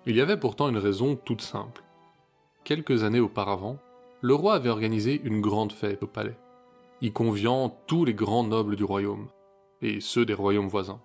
Il 0.06 0.16
y 0.16 0.20
avait 0.20 0.38
pourtant 0.38 0.68
une 0.68 0.78
raison 0.78 1.16
toute 1.16 1.42
simple. 1.42 1.82
Quelques 2.64 3.04
années 3.04 3.20
auparavant, 3.20 3.78
le 4.20 4.34
roi 4.34 4.54
avait 4.54 4.70
organisé 4.70 5.20
une 5.22 5.40
grande 5.40 5.72
fête 5.72 6.02
au 6.02 6.06
palais, 6.06 6.36
y 7.00 7.12
conviant 7.12 7.76
tous 7.86 8.04
les 8.04 8.14
grands 8.14 8.44
nobles 8.44 8.76
du 8.76 8.84
royaume, 8.84 9.28
et 9.82 10.00
ceux 10.00 10.24
des 10.24 10.34
royaumes 10.34 10.68
voisins. 10.68 11.00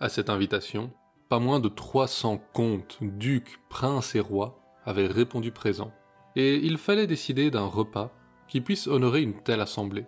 À 0.00 0.08
cette 0.08 0.30
invitation, 0.30 0.92
pas 1.28 1.38
moins 1.38 1.60
de 1.60 1.68
300 1.68 2.42
comtes, 2.52 2.98
ducs, 3.00 3.58
princes 3.68 4.14
et 4.14 4.20
rois 4.20 4.60
avaient 4.84 5.06
répondu 5.06 5.50
présents, 5.50 5.92
et 6.36 6.56
il 6.56 6.78
fallait 6.78 7.06
décider 7.06 7.50
d'un 7.50 7.66
repas 7.66 8.12
qui 8.48 8.60
puisse 8.60 8.86
honorer 8.86 9.22
une 9.22 9.42
telle 9.42 9.60
assemblée. 9.60 10.06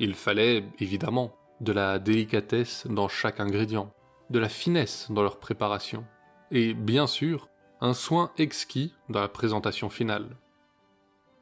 Il 0.00 0.14
fallait, 0.14 0.64
évidemment, 0.78 1.36
de 1.60 1.72
la 1.72 1.98
délicatesse 1.98 2.86
dans 2.88 3.08
chaque 3.08 3.40
ingrédient, 3.40 3.92
de 4.30 4.38
la 4.38 4.48
finesse 4.48 5.08
dans 5.10 5.22
leur 5.22 5.38
préparation, 5.38 6.04
et 6.50 6.74
bien 6.74 7.06
sûr, 7.06 7.48
un 7.80 7.94
soin 7.94 8.32
exquis 8.38 8.94
dans 9.08 9.20
la 9.20 9.28
présentation 9.28 9.90
finale. 9.90 10.36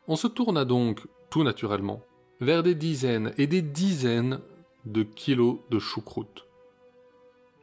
On 0.09 0.17
se 0.17 0.27
tourna 0.27 0.65
donc, 0.65 1.07
tout 1.31 1.45
naturellement, 1.45 2.03
vers 2.41 2.63
des 2.63 2.75
dizaines 2.75 3.33
et 3.39 3.47
des 3.47 3.63
dizaines 3.63 4.41
de 4.85 5.03
kilos 5.03 5.59
de 5.71 5.79
choucroute. 5.79 6.47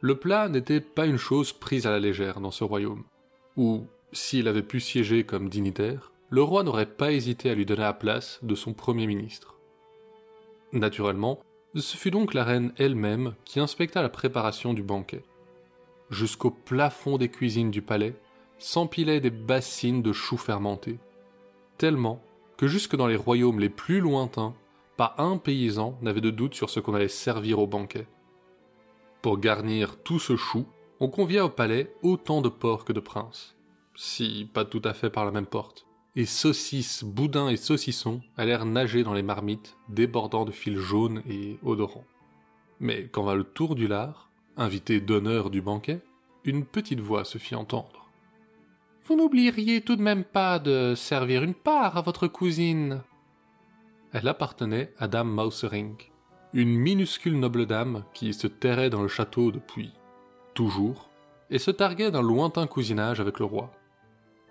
Le 0.00 0.14
plat 0.16 0.48
n'était 0.48 0.80
pas 0.80 1.06
une 1.06 1.16
chose 1.16 1.52
prise 1.52 1.86
à 1.86 1.90
la 1.90 1.98
légère 1.98 2.40
dans 2.40 2.52
ce 2.52 2.62
royaume, 2.62 3.04
où, 3.56 3.86
s'il 4.12 4.46
avait 4.46 4.62
pu 4.62 4.78
siéger 4.78 5.24
comme 5.24 5.48
dignitaire, 5.48 6.12
le 6.30 6.42
roi 6.42 6.62
n'aurait 6.62 6.86
pas 6.86 7.10
hésité 7.10 7.50
à 7.50 7.54
lui 7.54 7.66
donner 7.66 7.82
la 7.82 7.92
place 7.92 8.38
de 8.42 8.54
son 8.54 8.74
premier 8.74 9.06
ministre. 9.06 9.56
Naturellement, 10.72 11.40
ce 11.74 11.96
fut 11.96 12.10
donc 12.10 12.32
la 12.32 12.44
reine 12.44 12.72
elle-même 12.76 13.34
qui 13.44 13.58
inspecta 13.58 14.00
la 14.00 14.08
préparation 14.08 14.72
du 14.72 14.82
banquet. 14.82 15.24
Jusqu'au 16.10 16.50
plafond 16.50 17.18
des 17.18 17.28
cuisines 17.28 17.70
du 17.70 17.82
palais 17.82 18.14
s'empilaient 18.58 19.20
des 19.20 19.30
bassines 19.30 20.02
de 20.02 20.12
choux 20.12 20.36
fermentés, 20.36 20.98
tellement 21.76 22.22
que 22.56 22.68
jusque 22.68 22.96
dans 22.96 23.06
les 23.06 23.16
royaumes 23.16 23.60
les 23.60 23.68
plus 23.68 24.00
lointains, 24.00 24.54
pas 24.96 25.14
un 25.18 25.38
paysan 25.38 25.98
n'avait 26.02 26.20
de 26.20 26.30
doute 26.30 26.54
sur 26.54 26.70
ce 26.70 26.80
qu'on 26.80 26.94
allait 26.94 27.08
servir 27.08 27.58
au 27.58 27.66
banquet. 27.66 28.06
Pour 29.22 29.38
garnir 29.38 30.02
tout 30.02 30.18
ce 30.18 30.36
chou, 30.36 30.66
on 31.00 31.08
convia 31.08 31.44
au 31.44 31.48
palais 31.48 31.92
autant 32.02 32.40
de 32.40 32.48
porcs 32.48 32.84
que 32.84 32.92
de 32.92 33.00
princes, 33.00 33.56
si 33.94 34.48
pas 34.52 34.64
tout 34.64 34.82
à 34.84 34.94
fait 34.94 35.10
par 35.10 35.24
la 35.24 35.30
même 35.30 35.46
porte 35.46 35.88
et 36.18 36.26
saucisses, 36.26 37.04
boudins 37.04 37.48
et 37.48 37.56
saucissons 37.56 38.20
allèrent 38.36 38.64
nager 38.64 39.04
dans 39.04 39.14
les 39.14 39.22
marmites, 39.22 39.76
débordant 39.88 40.44
de 40.44 40.50
fils 40.50 40.76
jaunes 40.76 41.22
et 41.30 41.60
odorants. 41.62 42.06
Mais 42.80 43.06
quand 43.06 43.22
vint 43.22 43.36
le 43.36 43.44
tour 43.44 43.76
du 43.76 43.86
lard, 43.86 44.28
invité 44.56 45.00
d'honneur 45.00 45.48
du 45.48 45.62
banquet, 45.62 46.00
une 46.44 46.64
petite 46.64 46.98
voix 46.98 47.24
se 47.24 47.38
fit 47.38 47.54
entendre. 47.54 48.10
Vous 49.04 49.14
n'oublieriez 49.14 49.80
tout 49.80 49.94
de 49.94 50.02
même 50.02 50.24
pas 50.24 50.58
de 50.58 50.94
servir 50.96 51.44
une 51.44 51.54
part 51.54 51.96
à 51.96 52.02
votre 52.02 52.26
cousine. 52.26 53.02
Elle 54.12 54.26
appartenait 54.26 54.92
à 54.98 55.06
Dame 55.06 55.30
Mausering, 55.30 55.94
une 56.52 56.74
minuscule 56.74 57.38
noble 57.38 57.66
dame 57.66 58.04
qui 58.14 58.32
se 58.32 58.46
terrait 58.46 58.90
dans 58.90 59.02
le 59.02 59.08
château 59.08 59.50
depuis 59.52 59.92
toujours, 60.58 61.08
et 61.50 61.58
se 61.58 61.70
targuait 61.70 62.10
d'un 62.10 62.20
lointain 62.20 62.66
cousinage 62.66 63.20
avec 63.20 63.38
le 63.38 63.44
roi. 63.44 63.70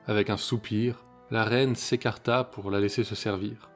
Avec 0.05 0.29
un 0.29 0.37
soupir, 0.37 1.03
la 1.31 1.43
reine 1.43 1.75
s'écarta 1.75 2.45
pour 2.45 2.71
la 2.71 2.79
laisser 2.79 3.03
se 3.03 3.13
servir. 3.13 3.69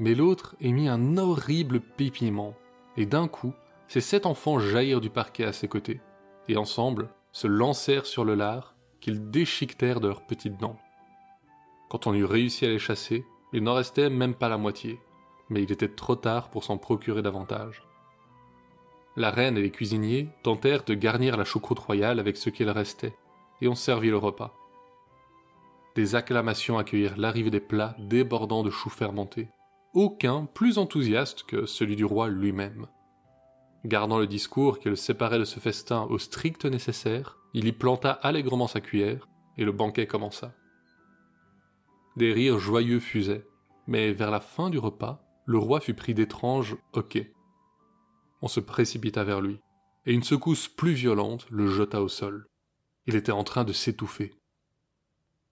Mais 0.00 0.16
l'autre 0.16 0.56
émit 0.60 0.88
un 0.88 1.16
horrible 1.18 1.78
pépiment, 1.78 2.54
et 2.96 3.06
d'un 3.06 3.28
coup, 3.28 3.54
ses 3.86 4.00
sept 4.00 4.26
enfants 4.26 4.58
jaillirent 4.58 5.00
du 5.00 5.08
parquet 5.08 5.44
à 5.44 5.52
ses 5.52 5.68
côtés, 5.68 6.00
et 6.48 6.56
ensemble 6.56 7.10
se 7.30 7.46
lancèrent 7.46 8.06
sur 8.06 8.24
le 8.24 8.34
lard 8.34 8.74
qu'ils 9.00 9.30
déchiquetèrent 9.30 10.00
de 10.00 10.08
leurs 10.08 10.26
petites 10.26 10.58
dents. 10.58 10.80
Quand 11.90 12.08
on 12.08 12.14
eut 12.14 12.24
réussi 12.24 12.66
à 12.66 12.70
les 12.70 12.80
chasser, 12.80 13.24
il 13.52 13.62
n'en 13.62 13.74
restait 13.74 14.10
même 14.10 14.34
pas 14.34 14.48
la 14.48 14.58
moitié, 14.58 14.98
mais 15.52 15.62
il 15.62 15.70
était 15.70 15.88
trop 15.88 16.16
tard 16.16 16.50
pour 16.50 16.64
s'en 16.64 16.78
procurer 16.78 17.22
davantage. 17.22 17.82
La 19.16 19.30
reine 19.30 19.58
et 19.58 19.62
les 19.62 19.70
cuisiniers 19.70 20.30
tentèrent 20.42 20.84
de 20.84 20.94
garnir 20.94 21.36
la 21.36 21.44
choucroute 21.44 21.78
royale 21.78 22.18
avec 22.18 22.38
ce 22.38 22.48
qu'il 22.48 22.70
restait, 22.70 23.14
et 23.60 23.68
on 23.68 23.74
servit 23.74 24.08
le 24.08 24.16
repas. 24.16 24.54
Des 25.94 26.14
acclamations 26.14 26.78
accueillirent 26.78 27.18
l'arrivée 27.18 27.50
des 27.50 27.60
plats 27.60 27.94
débordant 27.98 28.62
de 28.62 28.70
choux 28.70 28.88
fermentés, 28.88 29.50
aucun 29.92 30.46
plus 30.46 30.78
enthousiaste 30.78 31.42
que 31.42 31.66
celui 31.66 31.96
du 31.96 32.06
roi 32.06 32.28
lui-même. 32.30 32.86
Gardant 33.84 34.18
le 34.18 34.26
discours 34.26 34.78
qui 34.78 34.88
le 34.88 34.96
séparait 34.96 35.38
de 35.38 35.44
ce 35.44 35.60
festin 35.60 36.04
au 36.04 36.16
strict 36.18 36.64
nécessaire, 36.64 37.36
il 37.52 37.66
y 37.66 37.72
planta 37.72 38.12
allègrement 38.12 38.68
sa 38.68 38.80
cuillère, 38.80 39.28
et 39.58 39.64
le 39.66 39.72
banquet 39.72 40.06
commença. 40.06 40.54
Des 42.16 42.32
rires 42.32 42.58
joyeux 42.58 43.00
fusaient, 43.00 43.46
mais 43.86 44.12
vers 44.12 44.30
la 44.30 44.40
fin 44.40 44.70
du 44.70 44.78
repas, 44.78 45.22
le 45.44 45.58
roi 45.58 45.80
fut 45.80 45.94
pris 45.94 46.14
d'étranges 46.14 46.76
hoquets. 46.92 47.32
On 48.40 48.48
se 48.48 48.60
précipita 48.60 49.24
vers 49.24 49.40
lui, 49.40 49.60
et 50.06 50.12
une 50.12 50.22
secousse 50.22 50.68
plus 50.68 50.92
violente 50.92 51.46
le 51.50 51.68
jeta 51.68 52.02
au 52.02 52.08
sol. 52.08 52.48
Il 53.06 53.16
était 53.16 53.32
en 53.32 53.44
train 53.44 53.64
de 53.64 53.72
s'étouffer. 53.72 54.34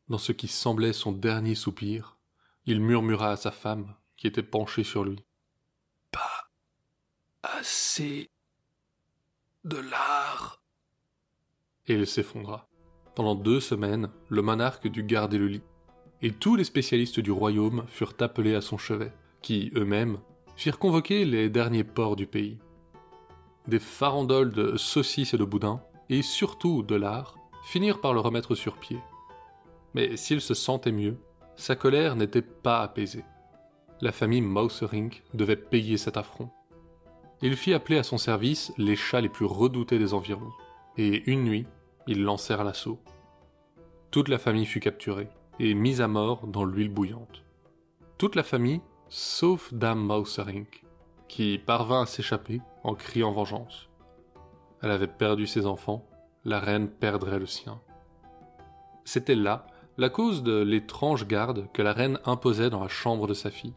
Dans 0.09 0.19
ce 0.19 0.33
qui 0.33 0.49
semblait 0.49 0.93
son 0.93 1.13
dernier 1.13 1.55
soupir, 1.55 2.19
il 2.67 2.81
murmura 2.81 3.31
à 3.31 3.37
sa 3.37 3.51
femme, 3.51 3.95
qui 4.17 4.27
était 4.27 4.43
penchée 4.43 4.85
sur 4.85 5.05
lui. 5.05 5.25
Pas 6.11 6.51
assez 7.43 8.31
de 9.65 9.79
l'art. 9.79 10.63
Et 11.87 11.95
il 11.95 12.07
s'effondra. 12.07 12.69
Pendant 13.15 13.35
deux 13.35 13.61
semaines, 13.61 14.11
le 14.29 14.43
monarque 14.43 14.89
dut 14.89 15.05
garder 15.05 15.39
le 15.39 15.49
lit, 15.49 15.63
et 16.23 16.33
tous 16.33 16.57
les 16.57 16.65
spécialistes 16.65 17.21
du 17.21 17.31
royaume 17.31 17.85
furent 17.89 18.15
appelés 18.21 18.55
à 18.55 18.61
son 18.61 18.79
chevet, 18.79 19.13
qui, 19.43 19.71
eux-mêmes, 19.75 20.19
firent 20.57 20.79
convoquer 20.79 21.25
les 21.25 21.49
derniers 21.49 21.85
ports 21.85 22.17
du 22.17 22.27
pays. 22.27 22.59
Des 23.67 23.79
farandoles 23.79 24.53
de 24.53 24.77
saucisses 24.77 25.35
et 25.35 25.39
de 25.39 25.45
boudins, 25.45 25.83
et 26.09 26.23
surtout 26.23 26.83
de 26.83 26.95
lard, 26.95 27.37
finirent 27.65 28.01
par 28.01 28.13
le 28.13 28.21
remettre 28.21 28.55
sur 28.55 28.77
pied. 28.77 28.99
Mais 29.95 30.17
s'il 30.17 30.41
se 30.41 30.55
sentait 30.55 30.93
mieux, 30.93 31.17
sa 31.57 31.77
colère 31.77 32.17
n'était 32.17 32.43
pas 32.43 32.81
apaisée. 32.81 33.25
La 34.01 34.13
famille 34.13 34.41
Mauserink 34.41 35.23
devait 35.35 35.57
payer 35.57 35.97
cet 35.99 36.17
affront. 36.17 36.51
Il 37.43 37.57
fit 37.57 37.75
appeler 37.75 37.99
à 37.99 38.03
son 38.03 38.19
service 38.19 38.73
les 38.77 38.97
chats 38.97 39.21
les 39.21 39.29
plus 39.29 39.47
redoutés 39.47 39.99
des 39.99 40.15
environs, 40.15 40.53
et 40.97 41.23
une 41.31 41.45
nuit, 41.45 41.67
ils 42.07 42.23
lancèrent 42.23 42.65
l'assaut. 42.65 42.99
Toute 44.11 44.29
la 44.29 44.39
famille 44.39 44.67
fut 44.67 44.81
capturée 44.81 45.29
et 45.59 45.75
mise 45.75 46.01
à 46.01 46.09
mort 46.09 46.47
dans 46.47 46.65
l'huile 46.65 46.89
bouillante. 46.89 47.43
Toute 48.19 48.35
la 48.35 48.43
famille, 48.43 48.81
sauf 49.11 49.75
Dame 49.75 50.05
Mauserink, 50.05 50.85
qui 51.27 51.59
parvint 51.59 52.03
à 52.03 52.07
s'échapper 52.07 52.61
en 52.85 52.95
criant 52.95 53.33
vengeance. 53.33 53.89
Elle 54.83 54.93
avait 54.93 55.09
perdu 55.09 55.49
ses 55.49 55.67
enfants, 55.67 56.07
la 56.45 56.61
reine 56.61 56.89
perdrait 56.89 57.41
le 57.41 57.47
sien. 57.47 57.81
C'était 59.05 59.35
là 59.35 59.67
la 59.99 60.09
cause 60.09 60.45
de 60.45 60.63
l'étrange 60.63 61.27
garde 61.27 61.67
que 61.73 61.83
la 61.83 61.93
reine 61.93 62.21
imposait 62.25 62.71
dans 62.71 62.81
la 62.81 62.89
chambre 62.89 63.27
de 63.27 63.35
sa 63.35 63.51
fille. 63.51 63.75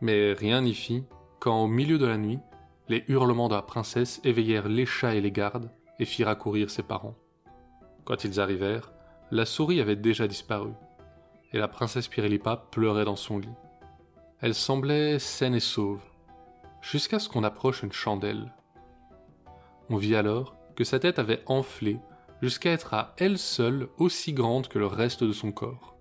Mais 0.00 0.32
rien 0.32 0.62
n'y 0.62 0.74
fit 0.74 1.04
quand, 1.38 1.62
au 1.62 1.66
milieu 1.68 1.98
de 1.98 2.06
la 2.06 2.16
nuit, 2.16 2.40
les 2.88 3.04
hurlements 3.08 3.48
de 3.48 3.54
la 3.54 3.62
princesse 3.62 4.20
éveillèrent 4.24 4.68
les 4.68 4.86
chats 4.86 5.14
et 5.14 5.20
les 5.20 5.32
gardes 5.32 5.70
et 5.98 6.06
firent 6.06 6.28
accourir 6.28 6.70
ses 6.70 6.82
parents. 6.82 7.14
Quand 8.04 8.24
ils 8.24 8.40
arrivèrent, 8.40 8.90
la 9.30 9.44
souris 9.44 9.80
avait 9.80 9.96
déjà 9.96 10.26
disparu, 10.26 10.70
et 11.52 11.58
la 11.58 11.68
princesse 11.68 12.08
Pirelipa 12.08 12.56
pleurait 12.70 13.04
dans 13.04 13.16
son 13.16 13.38
lit. 13.38 13.48
Elle 14.42 14.54
semblait 14.54 15.18
saine 15.18 15.54
et 15.54 15.60
sauve, 15.60 16.02
jusqu'à 16.82 17.18
ce 17.18 17.30
qu'on 17.30 17.42
approche 17.42 17.82
une 17.82 17.92
chandelle. 17.92 18.52
On 19.88 19.96
vit 19.96 20.14
alors 20.14 20.54
que 20.74 20.84
sa 20.84 20.98
tête 20.98 21.18
avait 21.18 21.42
enflé 21.46 21.98
jusqu'à 22.42 22.70
être 22.70 22.92
à 22.92 23.14
elle 23.16 23.38
seule 23.38 23.88
aussi 23.96 24.34
grande 24.34 24.68
que 24.68 24.78
le 24.78 24.86
reste 24.86 25.24
de 25.24 25.32
son 25.32 25.52
corps. 25.52 25.96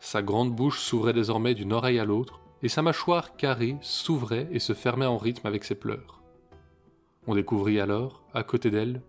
Sa 0.00 0.22
grande 0.22 0.56
bouche 0.56 0.80
s'ouvrait 0.80 1.12
désormais 1.12 1.54
d'une 1.54 1.72
oreille 1.72 2.00
à 2.00 2.04
l'autre, 2.04 2.40
et 2.62 2.68
sa 2.68 2.82
mâchoire 2.82 3.36
carrée 3.36 3.76
s'ouvrait 3.80 4.48
et 4.50 4.58
se 4.58 4.72
fermait 4.72 5.06
en 5.06 5.16
rythme 5.16 5.46
avec 5.46 5.62
ses 5.62 5.76
pleurs. 5.76 6.22
On 7.28 7.36
découvrit 7.36 7.78
alors, 7.78 8.24
à 8.34 8.42
côté 8.42 8.72
d'elle, 8.72 9.02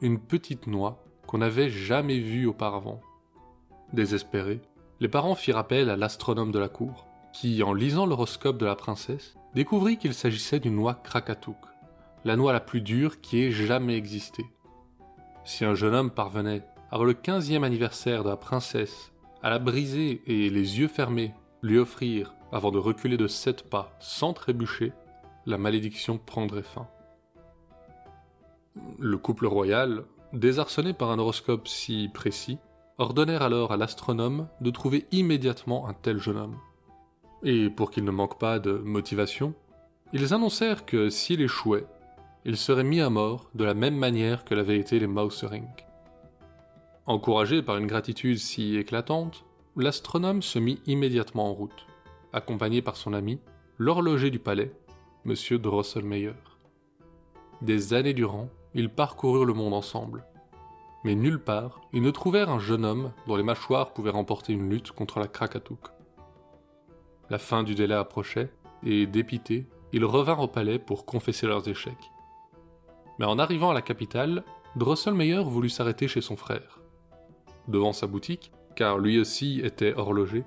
une 0.00 0.18
petite 0.18 0.66
noix 0.66 1.04
qu'on 1.28 1.38
n'avait 1.38 1.70
jamais 1.70 2.18
vue 2.18 2.46
auparavant. 2.46 3.00
Désespérés, 3.92 4.62
les 4.98 5.08
parents 5.08 5.36
firent 5.36 5.58
appel 5.58 5.90
à 5.90 5.96
l'astronome 5.96 6.50
de 6.50 6.58
la 6.58 6.68
cour, 6.68 7.07
qui, 7.32 7.62
en 7.62 7.72
lisant 7.72 8.06
l'horoscope 8.06 8.58
de 8.58 8.66
la 8.66 8.76
princesse, 8.76 9.36
découvrit 9.54 9.96
qu'il 9.96 10.14
s'agissait 10.14 10.60
d'une 10.60 10.76
noix 10.76 10.94
Krakatouk, 10.94 11.56
la 12.24 12.36
noix 12.36 12.52
la 12.52 12.60
plus 12.60 12.80
dure 12.80 13.20
qui 13.20 13.42
ait 13.42 13.50
jamais 13.50 13.96
existé. 13.96 14.44
Si 15.44 15.64
un 15.64 15.74
jeune 15.74 15.94
homme 15.94 16.10
parvenait, 16.10 16.62
avant 16.90 17.04
le 17.04 17.14
quinzième 17.14 17.64
anniversaire 17.64 18.24
de 18.24 18.28
la 18.28 18.36
princesse, 18.36 19.12
à 19.42 19.50
la 19.50 19.58
briser 19.58 20.22
et 20.26 20.50
les 20.50 20.78
yeux 20.78 20.88
fermés, 20.88 21.34
lui 21.62 21.78
offrir, 21.78 22.34
avant 22.52 22.70
de 22.70 22.78
reculer 22.78 23.16
de 23.16 23.26
sept 23.26 23.68
pas 23.68 23.96
sans 24.00 24.32
trébucher, 24.32 24.92
la 25.46 25.58
malédiction 25.58 26.18
prendrait 26.18 26.62
fin. 26.62 26.88
Le 28.98 29.18
couple 29.18 29.46
royal, 29.46 30.04
désarçonné 30.32 30.92
par 30.92 31.10
un 31.10 31.18
horoscope 31.18 31.68
si 31.68 32.10
précis, 32.12 32.58
ordonnèrent 32.98 33.42
alors 33.42 33.72
à 33.72 33.76
l'astronome 33.76 34.48
de 34.60 34.70
trouver 34.70 35.06
immédiatement 35.12 35.88
un 35.88 35.94
tel 35.94 36.18
jeune 36.18 36.36
homme. 36.36 36.56
Et 37.44 37.70
pour 37.70 37.90
qu'il 37.90 38.04
ne 38.04 38.10
manque 38.10 38.38
pas 38.38 38.58
de 38.58 38.72
motivation, 38.72 39.54
ils 40.12 40.34
annoncèrent 40.34 40.84
que 40.84 41.10
s'il 41.10 41.40
échouait, 41.40 41.86
il 42.44 42.56
serait 42.56 42.84
mis 42.84 43.00
à 43.00 43.10
mort 43.10 43.50
de 43.54 43.64
la 43.64 43.74
même 43.74 43.96
manière 43.96 44.44
que 44.44 44.54
l'avaient 44.54 44.78
été 44.78 44.98
les 44.98 45.06
Mauserink. 45.06 45.86
Encouragé 47.06 47.62
par 47.62 47.76
une 47.76 47.86
gratitude 47.86 48.38
si 48.38 48.76
éclatante, 48.76 49.44
l'astronome 49.76 50.42
se 50.42 50.58
mit 50.58 50.80
immédiatement 50.86 51.50
en 51.50 51.54
route, 51.54 51.86
accompagné 52.32 52.82
par 52.82 52.96
son 52.96 53.12
ami, 53.12 53.38
l'horloger 53.78 54.30
du 54.30 54.38
palais, 54.38 54.72
M. 55.24 55.34
Drosselmeyer. 55.58 56.34
Des 57.62 57.92
années 57.92 58.14
durant, 58.14 58.48
ils 58.74 58.90
parcoururent 58.90 59.44
le 59.44 59.54
monde 59.54 59.74
ensemble. 59.74 60.24
Mais 61.04 61.14
nulle 61.14 61.42
part, 61.42 61.80
ils 61.92 62.02
ne 62.02 62.10
trouvèrent 62.10 62.50
un 62.50 62.58
jeune 62.58 62.84
homme 62.84 63.12
dont 63.26 63.36
les 63.36 63.42
mâchoires 63.42 63.92
pouvaient 63.92 64.10
remporter 64.10 64.52
une 64.52 64.68
lutte 64.68 64.92
contre 64.92 65.20
la 65.20 65.28
Krakatouk. 65.28 65.97
La 67.30 67.38
fin 67.38 67.62
du 67.62 67.74
délai 67.74 67.94
approchait, 67.94 68.50
et 68.84 69.06
dépités, 69.06 69.66
ils 69.92 70.04
revinrent 70.04 70.40
au 70.40 70.48
palais 70.48 70.78
pour 70.78 71.04
confesser 71.04 71.46
leurs 71.46 71.68
échecs. 71.68 72.10
Mais 73.18 73.26
en 73.26 73.38
arrivant 73.38 73.70
à 73.70 73.74
la 73.74 73.82
capitale, 73.82 74.44
Drosselmeyer 74.76 75.42
voulut 75.42 75.70
s'arrêter 75.70 76.08
chez 76.08 76.20
son 76.20 76.36
frère. 76.36 76.80
Devant 77.66 77.92
sa 77.92 78.06
boutique, 78.06 78.52
car 78.76 78.98
lui 78.98 79.18
aussi 79.18 79.60
était 79.62 79.94
horloger, 79.94 80.44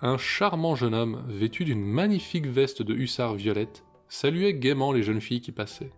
un 0.00 0.16
charmant 0.16 0.74
jeune 0.74 0.94
homme 0.94 1.22
vêtu 1.28 1.64
d'une 1.64 1.84
magnifique 1.84 2.46
veste 2.46 2.82
de 2.82 2.94
hussard 2.94 3.34
violette 3.34 3.84
saluait 4.08 4.54
gaiement 4.54 4.92
les 4.92 5.02
jeunes 5.02 5.20
filles 5.20 5.40
qui 5.40 5.52
passaient. 5.52 5.92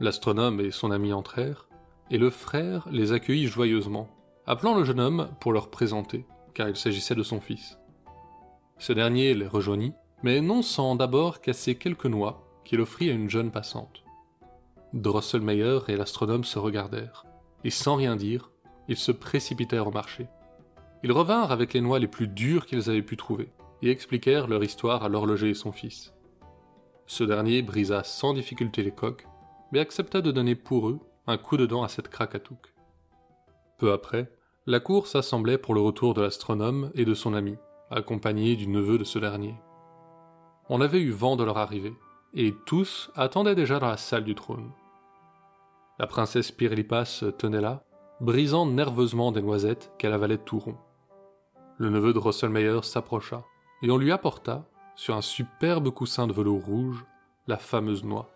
L'astronome 0.00 0.60
et 0.60 0.70
son 0.70 0.90
ami 0.90 1.12
entrèrent, 1.12 1.68
et 2.10 2.18
le 2.18 2.30
frère 2.30 2.86
les 2.90 3.12
accueillit 3.12 3.46
joyeusement, 3.46 4.08
appelant 4.46 4.76
le 4.76 4.84
jeune 4.84 5.00
homme 5.00 5.28
pour 5.40 5.52
leur 5.52 5.70
présenter, 5.70 6.26
car 6.54 6.68
il 6.68 6.76
s'agissait 6.76 7.14
de 7.14 7.22
son 7.22 7.40
fils. 7.40 7.78
Ce 8.82 8.92
dernier 8.92 9.32
les 9.34 9.46
rejoignit, 9.46 9.94
mais 10.24 10.40
non 10.40 10.60
sans 10.60 10.96
d'abord 10.96 11.40
casser 11.40 11.76
quelques 11.76 12.06
noix 12.06 12.42
qu'il 12.64 12.80
offrit 12.80 13.10
à 13.10 13.12
une 13.12 13.30
jeune 13.30 13.52
passante. 13.52 14.02
Drosselmeyer 14.92 15.78
et 15.86 15.96
l'astronome 15.96 16.42
se 16.42 16.58
regardèrent, 16.58 17.24
et 17.62 17.70
sans 17.70 17.94
rien 17.94 18.16
dire, 18.16 18.50
ils 18.88 18.96
se 18.96 19.12
précipitèrent 19.12 19.86
au 19.86 19.92
marché. 19.92 20.26
Ils 21.04 21.12
revinrent 21.12 21.52
avec 21.52 21.74
les 21.74 21.80
noix 21.80 22.00
les 22.00 22.08
plus 22.08 22.26
dures 22.26 22.66
qu'ils 22.66 22.90
avaient 22.90 23.02
pu 23.02 23.16
trouver, 23.16 23.52
et 23.82 23.90
expliquèrent 23.92 24.48
leur 24.48 24.64
histoire 24.64 25.04
à 25.04 25.08
l'horloger 25.08 25.50
et 25.50 25.54
son 25.54 25.70
fils. 25.70 26.12
Ce 27.06 27.22
dernier 27.22 27.62
brisa 27.62 28.02
sans 28.02 28.34
difficulté 28.34 28.82
les 28.82 28.90
coques, 28.90 29.28
mais 29.70 29.78
accepta 29.78 30.20
de 30.20 30.32
donner 30.32 30.56
pour 30.56 30.88
eux 30.88 30.98
un 31.28 31.38
coup 31.38 31.56
de 31.56 31.66
dent 31.66 31.84
à 31.84 31.88
cette 31.88 32.08
Krakatouk. 32.08 32.74
Peu 33.78 33.92
après, 33.92 34.32
la 34.66 34.80
cour 34.80 35.06
s'assemblait 35.06 35.56
pour 35.56 35.72
le 35.72 35.80
retour 35.80 36.14
de 36.14 36.22
l'astronome 36.22 36.90
et 36.96 37.04
de 37.04 37.14
son 37.14 37.32
ami, 37.32 37.56
accompagné 37.92 38.56
du 38.56 38.66
neveu 38.66 38.98
de 38.98 39.04
ce 39.04 39.18
dernier. 39.18 39.54
On 40.68 40.80
avait 40.80 41.00
eu 41.00 41.10
vent 41.10 41.36
de 41.36 41.44
leur 41.44 41.58
arrivée, 41.58 41.94
et 42.34 42.54
tous 42.66 43.10
attendaient 43.14 43.54
déjà 43.54 43.78
dans 43.78 43.88
la 43.88 43.96
salle 43.96 44.24
du 44.24 44.34
trône. 44.34 44.70
La 45.98 46.06
princesse 46.06 46.50
Pirlipa 46.50 47.04
se 47.04 47.26
tenait 47.26 47.60
là, 47.60 47.84
brisant 48.20 48.66
nerveusement 48.66 49.32
des 49.32 49.42
noisettes 49.42 49.92
qu'elle 49.98 50.12
avalait 50.12 50.38
tout 50.38 50.58
rond. 50.58 50.76
Le 51.76 51.90
neveu 51.90 52.12
de 52.12 52.18
Rosselmeyer 52.18 52.82
s'approcha, 52.82 53.44
et 53.82 53.90
on 53.90 53.98
lui 53.98 54.12
apporta, 54.12 54.64
sur 54.94 55.16
un 55.16 55.22
superbe 55.22 55.90
coussin 55.90 56.26
de 56.26 56.32
velours 56.32 56.64
rouge, 56.64 57.04
la 57.46 57.58
fameuse 57.58 58.04
noix. 58.04 58.30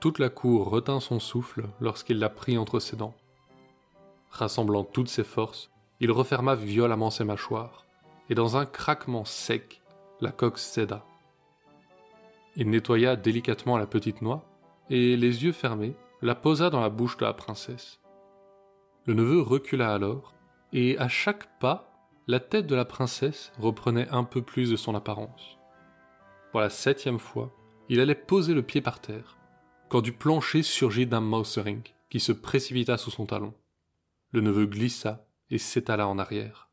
Toute 0.00 0.18
la 0.18 0.28
cour 0.28 0.68
retint 0.68 1.00
son 1.00 1.20
souffle 1.20 1.68
lorsqu'il 1.80 2.18
la 2.18 2.28
prit 2.28 2.58
entre 2.58 2.80
ses 2.80 2.96
dents. 2.96 3.14
Rassemblant 4.30 4.84
toutes 4.84 5.08
ses 5.08 5.24
forces, 5.24 5.70
il 6.00 6.10
referma 6.10 6.54
violemment 6.54 7.10
ses 7.10 7.24
mâchoires, 7.24 7.83
et 8.30 8.34
dans 8.34 8.56
un 8.56 8.66
craquement 8.66 9.24
sec, 9.24 9.82
la 10.20 10.32
coque 10.32 10.58
céda. 10.58 11.04
Il 12.56 12.70
nettoya 12.70 13.16
délicatement 13.16 13.76
la 13.76 13.86
petite 13.86 14.22
noix, 14.22 14.44
et, 14.90 15.16
les 15.16 15.44
yeux 15.44 15.52
fermés, 15.52 15.96
la 16.22 16.34
posa 16.34 16.70
dans 16.70 16.80
la 16.80 16.90
bouche 16.90 17.16
de 17.16 17.24
la 17.24 17.32
princesse. 17.32 18.00
Le 19.06 19.14
neveu 19.14 19.40
recula 19.40 19.92
alors, 19.92 20.34
et 20.72 20.98
à 20.98 21.08
chaque 21.08 21.58
pas, 21.58 21.90
la 22.26 22.40
tête 22.40 22.66
de 22.66 22.74
la 22.74 22.84
princesse 22.84 23.52
reprenait 23.58 24.08
un 24.10 24.24
peu 24.24 24.40
plus 24.40 24.70
de 24.70 24.76
son 24.76 24.94
apparence. 24.94 25.58
Pour 26.50 26.60
la 26.60 26.70
septième 26.70 27.18
fois, 27.18 27.54
il 27.88 28.00
allait 28.00 28.14
poser 28.14 28.54
le 28.54 28.62
pied 28.62 28.80
par 28.80 29.00
terre, 29.00 29.36
quand 29.88 30.00
du 30.00 30.12
plancher 30.12 30.62
surgit 30.62 31.06
d'un 31.06 31.20
Mausering 31.20 31.82
qui 32.08 32.20
se 32.20 32.32
précipita 32.32 32.96
sous 32.96 33.10
son 33.10 33.26
talon. 33.26 33.54
Le 34.30 34.40
neveu 34.40 34.66
glissa 34.66 35.26
et 35.50 35.58
s'étala 35.58 36.08
en 36.08 36.18
arrière. 36.18 36.70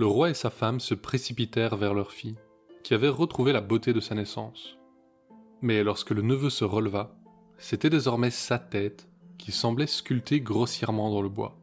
Le 0.00 0.06
roi 0.06 0.30
et 0.30 0.34
sa 0.34 0.48
femme 0.48 0.80
se 0.80 0.94
précipitèrent 0.94 1.76
vers 1.76 1.92
leur 1.92 2.10
fille, 2.10 2.38
qui 2.82 2.94
avait 2.94 3.10
retrouvé 3.10 3.52
la 3.52 3.60
beauté 3.60 3.92
de 3.92 4.00
sa 4.00 4.14
naissance. 4.14 4.78
Mais 5.60 5.84
lorsque 5.84 6.12
le 6.12 6.22
neveu 6.22 6.48
se 6.48 6.64
releva, 6.64 7.14
c'était 7.58 7.90
désormais 7.90 8.30
sa 8.30 8.58
tête 8.58 9.10
qui 9.36 9.52
semblait 9.52 9.86
sculptée 9.86 10.40
grossièrement 10.40 11.10
dans 11.10 11.20
le 11.20 11.28
bois. 11.28 11.58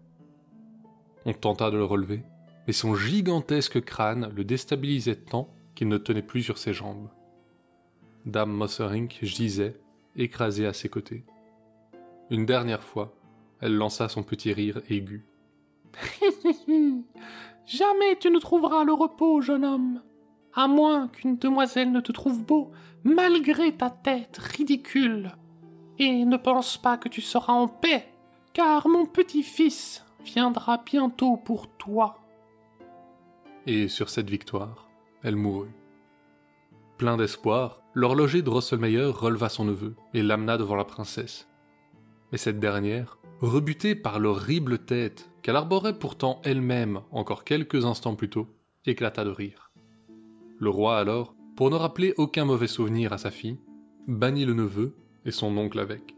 On 1.26 1.34
tenta 1.34 1.72
de 1.72 1.78
le 1.78 1.84
relever, 1.84 2.22
mais 2.68 2.74
son 2.74 2.94
gigantesque 2.94 3.82
crâne 3.82 4.32
le 4.36 4.44
déstabilisait 4.44 5.16
tant 5.16 5.52
qu'il 5.74 5.88
ne 5.88 5.98
tenait 5.98 6.22
plus 6.22 6.44
sur 6.44 6.60
ses 6.60 6.76
jambes. 6.76 7.10
Dame 8.28 8.52
Mosserink 8.52 9.18
gisait, 9.24 9.82
écrasée 10.16 10.68
à 10.68 10.74
ses 10.74 10.90
côtés. 10.90 11.26
Une 12.30 12.46
dernière 12.46 12.84
fois, 12.84 13.16
elle 13.62 13.74
lança 13.74 14.08
son 14.10 14.22
petit 14.22 14.54
rire 14.54 14.80
aigu. 14.92 15.27
Jamais 17.66 18.18
tu 18.20 18.30
ne 18.32 18.40
trouveras 18.40 18.84
le 18.84 18.94
repos, 18.94 19.42
jeune 19.42 19.66
homme, 19.66 20.02
à 20.54 20.68
moins 20.68 21.08
qu'une 21.10 21.38
demoiselle 21.38 21.92
ne 21.92 22.00
te 22.00 22.12
trouve 22.12 22.44
beau, 22.44 22.72
malgré 23.04 23.74
ta 23.74 23.90
tête 23.90 24.38
ridicule. 24.38 25.36
Et 26.00 26.26
ne 26.26 26.38
pense 26.38 26.78
pas 26.78 26.98
que 26.98 27.10
tu 27.10 27.22
seras 27.22 27.54
en 27.54 27.68
paix, 27.68 28.08
car 28.54 28.88
mon 28.88 29.06
petit-fils 29.06 30.06
viendra 30.24 30.82
bientôt 30.86 31.38
pour 31.38 31.68
toi. 31.68 32.20
Et 33.66 33.88
sur 33.88 34.10
cette 34.10 34.30
victoire, 34.30 34.88
elle 35.24 35.36
mourut. 35.36 35.74
Plein 36.98 37.18
d'espoir, 37.18 37.82
l'horloger 37.94 38.42
de 38.42 38.50
Rosselmeyer 38.50 39.06
releva 39.06 39.50
son 39.50 39.66
neveu 39.66 39.96
et 40.14 40.24
l'amena 40.24 40.58
devant 40.58 40.76
la 40.76 40.86
princesse. 40.86 41.48
Mais 42.32 42.38
cette 42.38 42.60
dernière, 42.60 43.20
rebutée 43.42 43.94
par 43.94 44.20
l'horrible 44.20 44.80
tête 44.80 45.30
qu'elle 45.48 45.56
arborait 45.56 45.98
pourtant 45.98 46.42
elle-même 46.44 47.00
encore 47.10 47.46
quelques 47.46 47.86
instants 47.86 48.16
plus 48.16 48.30
tôt, 48.30 48.48
éclata 48.86 49.24
de 49.24 49.30
rire. 49.30 49.72
Le 50.60 50.70
roi 50.70 50.98
alors, 50.98 51.36
pour 51.56 51.70
ne 51.70 51.78
rappeler 51.78 52.14
aucun 52.18 52.44
mauvais 52.44 52.68
souvenir 52.68 53.14
à 53.14 53.18
sa 53.18 53.32
fille, 53.32 53.58
bannit 54.10 54.44
le 54.44 54.54
neveu 54.54 54.98
et 55.24 55.32
son 55.32 55.56
oncle 55.56 55.80
avec. 55.80 56.17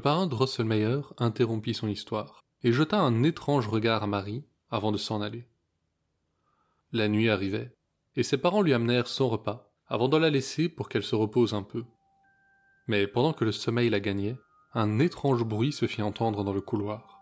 Le 0.00 0.02
parrain 0.02 0.26
Drosselmeyer 0.26 1.02
interrompit 1.18 1.74
son 1.74 1.86
histoire 1.86 2.40
et 2.62 2.72
jeta 2.72 2.98
un 2.98 3.22
étrange 3.22 3.68
regard 3.68 4.02
à 4.02 4.06
Marie 4.06 4.46
avant 4.70 4.92
de 4.92 4.96
s'en 4.96 5.20
aller. 5.20 5.46
La 6.90 7.06
nuit 7.06 7.28
arrivait, 7.28 7.76
et 8.16 8.22
ses 8.22 8.38
parents 8.38 8.62
lui 8.62 8.72
amenèrent 8.72 9.08
son 9.08 9.28
repas 9.28 9.70
avant 9.88 10.08
de 10.08 10.16
la 10.16 10.30
laisser 10.30 10.70
pour 10.70 10.88
qu'elle 10.88 11.02
se 11.02 11.14
repose 11.14 11.52
un 11.52 11.62
peu. 11.62 11.84
Mais 12.86 13.06
pendant 13.06 13.34
que 13.34 13.44
le 13.44 13.52
sommeil 13.52 13.90
la 13.90 14.00
gagnait, 14.00 14.38
un 14.72 15.00
étrange 15.00 15.44
bruit 15.44 15.70
se 15.70 15.84
fit 15.84 16.00
entendre 16.00 16.44
dans 16.44 16.54
le 16.54 16.62
couloir. 16.62 17.20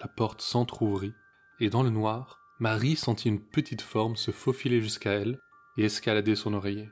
La 0.00 0.08
porte 0.08 0.40
s'entr'ouvrit, 0.40 1.12
et 1.60 1.68
dans 1.68 1.82
le 1.82 1.90
noir, 1.90 2.40
Marie 2.58 2.96
sentit 2.96 3.28
une 3.28 3.44
petite 3.44 3.82
forme 3.82 4.16
se 4.16 4.30
faufiler 4.30 4.80
jusqu'à 4.80 5.12
elle 5.12 5.38
et 5.76 5.84
escalader 5.84 6.36
son 6.36 6.54
oreiller. 6.54 6.88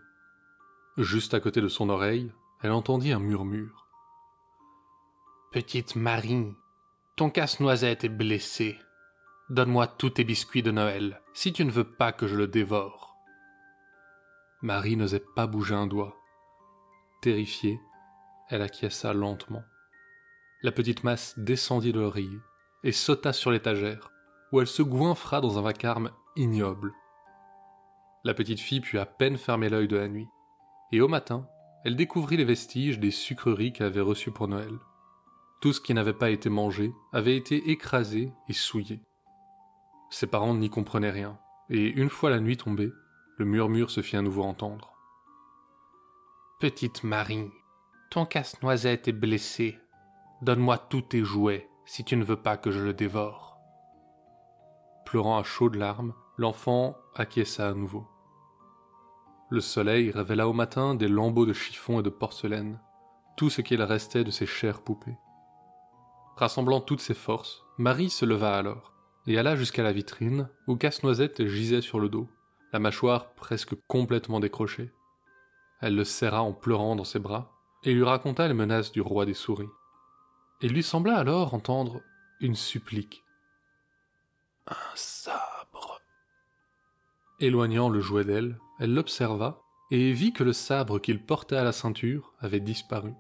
Juste 0.99 1.33
à 1.33 1.41
côté 1.41 1.63
de 1.63 1.69
son 1.69 1.89
oreille, 1.89 2.31
elle 2.61 2.73
entendit 2.73 3.13
un 3.13 3.19
murmure. 3.19 3.86
Petite 5.57 5.97
Marie, 5.97 6.55
ton 7.17 7.31
casse-noisette 7.31 8.05
est 8.05 8.11
blessé. 8.11 8.79
Donne-moi 9.49 9.87
tous 9.87 10.11
tes 10.11 10.23
biscuits 10.23 10.63
de 10.63 10.71
Noël, 10.71 11.23
si 11.33 11.51
tu 11.55 11.65
ne 11.65 11.71
veux 11.71 11.91
pas 11.91 12.13
que 12.13 12.27
je 12.27 12.37
le 12.37 12.47
dévore. 12.47 13.17
Marie 14.61 14.99
n'osait 14.99 15.25
pas 15.35 15.47
bouger 15.47 15.75
un 15.75 15.87
doigt. 15.87 16.15
Terrifiée, 17.23 17.81
elle 18.51 18.61
acquiesça 18.61 19.15
lentement. 19.15 19.63
La 20.63 20.73
petite 20.73 21.05
masse 21.05 21.33
descendit 21.39 21.93
de 21.95 22.01
l'oreiller 22.01 22.41
et 22.85 22.93
sauta 22.93 23.33
sur 23.33 23.51
l'étagère, 23.51 24.11
où 24.53 24.61
elle 24.61 24.67
se 24.67 24.83
goinfra 24.83 25.41
dans 25.41 25.59
un 25.59 25.63
vacarme 25.63 26.11
ignoble. 26.37 26.93
La 28.25 28.35
petite 28.35 28.61
fille 28.61 28.83
put 28.83 28.99
à 28.99 29.07
peine 29.07 29.39
fermer 29.39 29.71
l'œil 29.71 29.89
de 29.89 29.97
la 29.97 30.09
nuit, 30.09 30.29
et 30.93 31.01
au 31.01 31.09
matin, 31.09 31.49
elle 31.87 31.97
découvrit 31.97 32.37
les 32.37 32.45
vestiges 32.45 32.99
des 32.99 33.11
sucreries 33.11 33.73
qu'elle 33.73 33.87
avait 33.87 34.03
reçues 34.03 34.33
pour 34.33 34.49
Noël. 34.49 34.79
Tout 35.61 35.73
ce 35.73 35.81
qui 35.81 35.95
n'avait 35.95 36.13
pas 36.13 36.31
été 36.31 36.49
mangé 36.51 36.93
avait 37.13 37.37
été 37.37 37.71
écrasé 37.71 38.33
et 38.49 38.53
souillé. 38.53 39.01
Ses 40.11 40.27
parents 40.27 40.55
n'y 40.55 40.71
comprenaient 40.71 41.11
rien, 41.11 41.39
et 41.71 41.89
une 41.89 42.11
fois 42.11 42.31
la 42.31 42.41
nuit 42.41 42.57
tombée, 42.57 42.93
le 43.39 43.45
murmure 43.45 43.91
se 43.91 44.03
fit 44.03 44.17
à 44.17 44.23
nouveau 44.23 44.43
entendre. 44.43 44.93
Petite 46.61 47.05
Marie, 47.05 47.51
ton 48.11 48.25
casse-noisette 48.25 49.09
est 49.09 49.13
blessé. 49.13 49.79
Donne-moi 50.43 50.79
tous 50.79 51.03
tes 51.03 51.25
jouets 51.25 51.69
si 51.87 52.05
tu 52.05 52.17
ne 52.17 52.25
veux 52.25 52.37
pas 52.37 52.57
que 52.57 52.71
je 52.71 52.81
le 52.81 52.93
dévore. 52.93 53.59
Pleurant 55.05 55.39
à 55.39 55.43
chaudes 55.43 55.77
larmes, 55.77 56.15
l'enfant 56.37 56.97
acquiesça 57.15 57.69
à 57.69 57.75
nouveau. 57.75 58.07
Le 59.51 59.61
soleil 59.61 60.11
révéla 60.11 60.49
au 60.49 60.53
matin 60.53 60.95
des 60.95 61.09
lambeaux 61.09 61.47
de 61.47 61.53
chiffon 61.53 62.01
et 62.01 62.03
de 62.03 62.11
porcelaine, 62.11 62.81
tout 63.37 63.51
ce 63.51 63.61
qu'il 63.61 63.83
restait 63.83 64.25
de 64.25 64.31
ses 64.31 64.47
chères 64.47 64.83
poupées. 64.83 65.17
Rassemblant 66.37 66.81
toutes 66.81 67.01
ses 67.01 67.15
forces, 67.15 67.65
Marie 67.79 68.11
se 68.11 68.27
leva 68.27 68.57
alors, 68.57 68.93
et 69.27 69.39
alla 69.39 69.57
jusqu'à 69.57 69.83
la 69.83 69.93
vitrine, 69.93 70.51
où 70.67 70.77
Casse-Noisette 70.77 71.47
gisait 71.47 71.81
sur 71.81 71.99
le 71.99 72.11
dos, 72.11 72.29
la 72.73 72.79
mâchoire 72.79 73.31
presque 73.35 73.75
complètement 73.87 74.39
décrochée. 74.39 74.93
Elle 75.81 75.97
le 75.97 76.05
serra 76.05 76.43
en 76.43 76.53
pleurant 76.53 76.95
dans 76.95 77.05
ses 77.05 77.19
bras, 77.19 77.53
et 77.85 77.95
lui 77.95 78.05
raconta 78.05 78.49
les 78.49 78.55
menaces 78.55 78.93
du 78.93 79.01
roi 79.01 79.25
des 79.25 79.35
souris. 79.35 79.69
Il 80.61 80.73
lui 80.73 80.83
sembla 80.83 81.17
alors 81.17 81.55
entendre 81.55 82.03
une 82.41 82.55
supplique. 82.55 83.25
Un 84.67 84.95
sabre. 84.95 86.01
Éloignant 87.41 87.89
le 87.89 88.01
jouet 88.01 88.25
d'elle, 88.25 88.59
elle 88.79 88.93
l'observa 88.93 89.63
et 89.91 90.13
vit 90.13 90.33
que 90.33 90.45
le 90.45 90.53
sabre 90.53 90.99
qu'il 90.99 91.25
portait 91.25 91.57
à 91.57 91.65
la 91.65 91.73
ceinture 91.73 92.35
avait 92.41 92.61
disparu. 92.61 93.15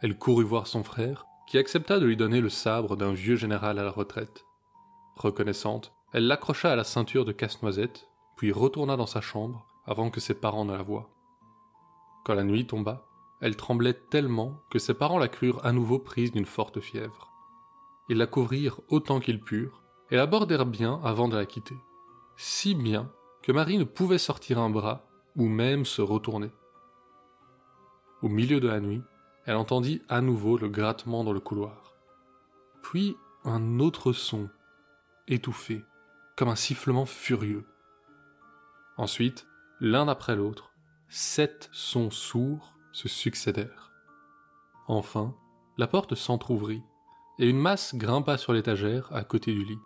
Elle 0.00 0.16
courut 0.16 0.44
voir 0.44 0.66
son 0.66 0.84
frère, 0.84 1.26
qui 1.46 1.58
accepta 1.58 1.98
de 1.98 2.06
lui 2.06 2.16
donner 2.16 2.40
le 2.40 2.48
sabre 2.48 2.96
d'un 2.96 3.12
vieux 3.12 3.36
général 3.36 3.78
à 3.78 3.84
la 3.84 3.90
retraite. 3.90 4.44
Reconnaissante, 5.16 5.92
elle 6.12 6.26
l'accrocha 6.26 6.72
à 6.72 6.76
la 6.76 6.84
ceinture 6.84 7.24
de 7.24 7.32
Casse-Noisette, 7.32 8.06
puis 8.36 8.52
retourna 8.52 8.96
dans 8.96 9.06
sa 9.06 9.20
chambre 9.20 9.66
avant 9.86 10.10
que 10.10 10.20
ses 10.20 10.34
parents 10.34 10.64
ne 10.64 10.76
la 10.76 10.82
voient. 10.82 11.10
Quand 12.24 12.34
la 12.34 12.44
nuit 12.44 12.66
tomba, 12.66 13.06
elle 13.40 13.56
tremblait 13.56 13.94
tellement 13.94 14.62
que 14.70 14.78
ses 14.78 14.94
parents 14.94 15.18
la 15.18 15.28
crurent 15.28 15.64
à 15.64 15.72
nouveau 15.72 15.98
prise 15.98 16.32
d'une 16.32 16.46
forte 16.46 16.80
fièvre. 16.80 17.30
Ils 18.08 18.16
la 18.16 18.26
couvrirent 18.26 18.80
autant 18.88 19.20
qu'ils 19.20 19.40
purent 19.40 19.82
et 20.10 20.16
la 20.16 20.26
bordèrent 20.26 20.66
bien 20.66 21.00
avant 21.04 21.28
de 21.28 21.36
la 21.36 21.46
quitter, 21.46 21.76
si 22.36 22.74
bien 22.74 23.10
que 23.42 23.52
Marie 23.52 23.78
ne 23.78 23.84
pouvait 23.84 24.18
sortir 24.18 24.58
un 24.58 24.70
bras 24.70 25.06
ou 25.36 25.46
même 25.48 25.84
se 25.84 26.00
retourner. 26.00 26.50
Au 28.22 28.28
milieu 28.28 28.60
de 28.60 28.68
la 28.68 28.80
nuit, 28.80 29.02
elle 29.46 29.56
entendit 29.56 30.02
à 30.08 30.20
nouveau 30.20 30.56
le 30.58 30.68
grattement 30.68 31.24
dans 31.24 31.32
le 31.32 31.40
couloir. 31.40 31.94
Puis 32.82 33.16
un 33.44 33.78
autre 33.78 34.12
son, 34.12 34.48
étouffé, 35.28 35.84
comme 36.36 36.48
un 36.48 36.56
sifflement 36.56 37.06
furieux. 37.06 37.66
Ensuite, 38.96 39.46
l'un 39.80 40.08
après 40.08 40.36
l'autre, 40.36 40.72
sept 41.08 41.68
sons 41.72 42.10
sourds 42.10 42.74
se 42.92 43.08
succédèrent. 43.08 43.92
Enfin, 44.86 45.34
la 45.76 45.86
porte 45.86 46.14
s'entr'ouvrit, 46.14 46.82
et 47.38 47.48
une 47.48 47.58
masse 47.58 47.94
grimpa 47.94 48.38
sur 48.38 48.52
l'étagère 48.52 49.08
à 49.12 49.24
côté 49.24 49.52
du 49.52 49.64
lit. 49.64 49.78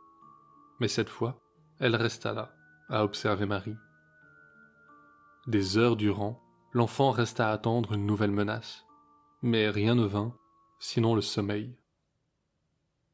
Mais 0.81 0.88
cette 0.88 1.09
fois, 1.09 1.40
elle 1.81 1.97
resta 1.97 2.33
là, 2.33 2.53
à 2.88 3.05
observer 3.05 3.47
Marie. 3.47 3.77
Des 5.47 5.79
heures 5.79 5.97
durant, 5.97 6.42
l'enfant 6.73 7.11
resta 7.11 7.49
à 7.49 7.53
attendre 7.53 7.94
une 7.94 8.05
nouvelle 8.05 8.31
menace, 8.31 8.85
mais 9.42 9.70
rien 9.70 9.94
ne 9.94 10.05
vint, 10.05 10.35
sinon 10.79 11.14
le 11.14 11.20
sommeil. 11.20 11.77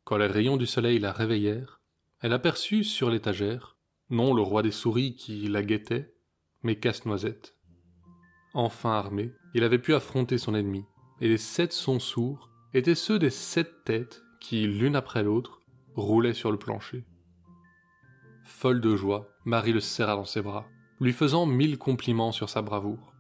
Quand 0.05 0.17
les 0.17 0.27
rayons 0.27 0.57
du 0.57 0.67
soleil 0.67 0.99
la 0.99 1.13
réveillèrent, 1.13 1.81
elle 2.21 2.33
aperçut 2.33 2.85
sur 2.85 3.11
l'étagère, 3.11 3.77
non 4.11 4.35
le 4.35 4.43
roi 4.43 4.63
des 4.63 4.71
souris 4.71 5.15
qui 5.15 5.49
la 5.49 5.63
guettait, 5.63 6.15
mais 6.63 6.77
Casse-Noisette. 6.77 7.57
Enfin 8.55 8.93
armé, 8.93 9.33
il 9.55 9.65
avait 9.65 9.79
pu 9.79 9.95
affronter 9.95 10.39
son 10.39 10.55
ennemi, 10.55 10.85
et 11.21 11.29
les 11.29 11.39
sept 11.39 11.73
sons 11.73 12.01
sourds 12.01 12.51
étaient 12.73 12.95
ceux 12.95 13.19
des 13.19 13.31
sept 13.31 13.85
têtes 13.85 14.23
qui, 14.41 14.67
l'une 14.67 14.97
après 14.97 15.23
l'autre, 15.23 15.61
roulaient 15.95 16.35
sur 16.35 16.51
le 16.51 16.59
plancher. 16.59 17.05
Folle 18.45 18.81
de 18.81 18.95
joie, 18.95 19.29
Marie 19.45 19.73
le 19.73 19.81
serra 19.81 20.17
dans 20.17 20.25
ses 20.25 20.43
bras, 20.43 20.67
lui 21.01 21.13
faisant 21.13 21.47
mille 21.47 21.79
compliments 21.79 22.33
sur 22.33 22.49
sa 22.49 22.63
bravoure. 22.63 23.15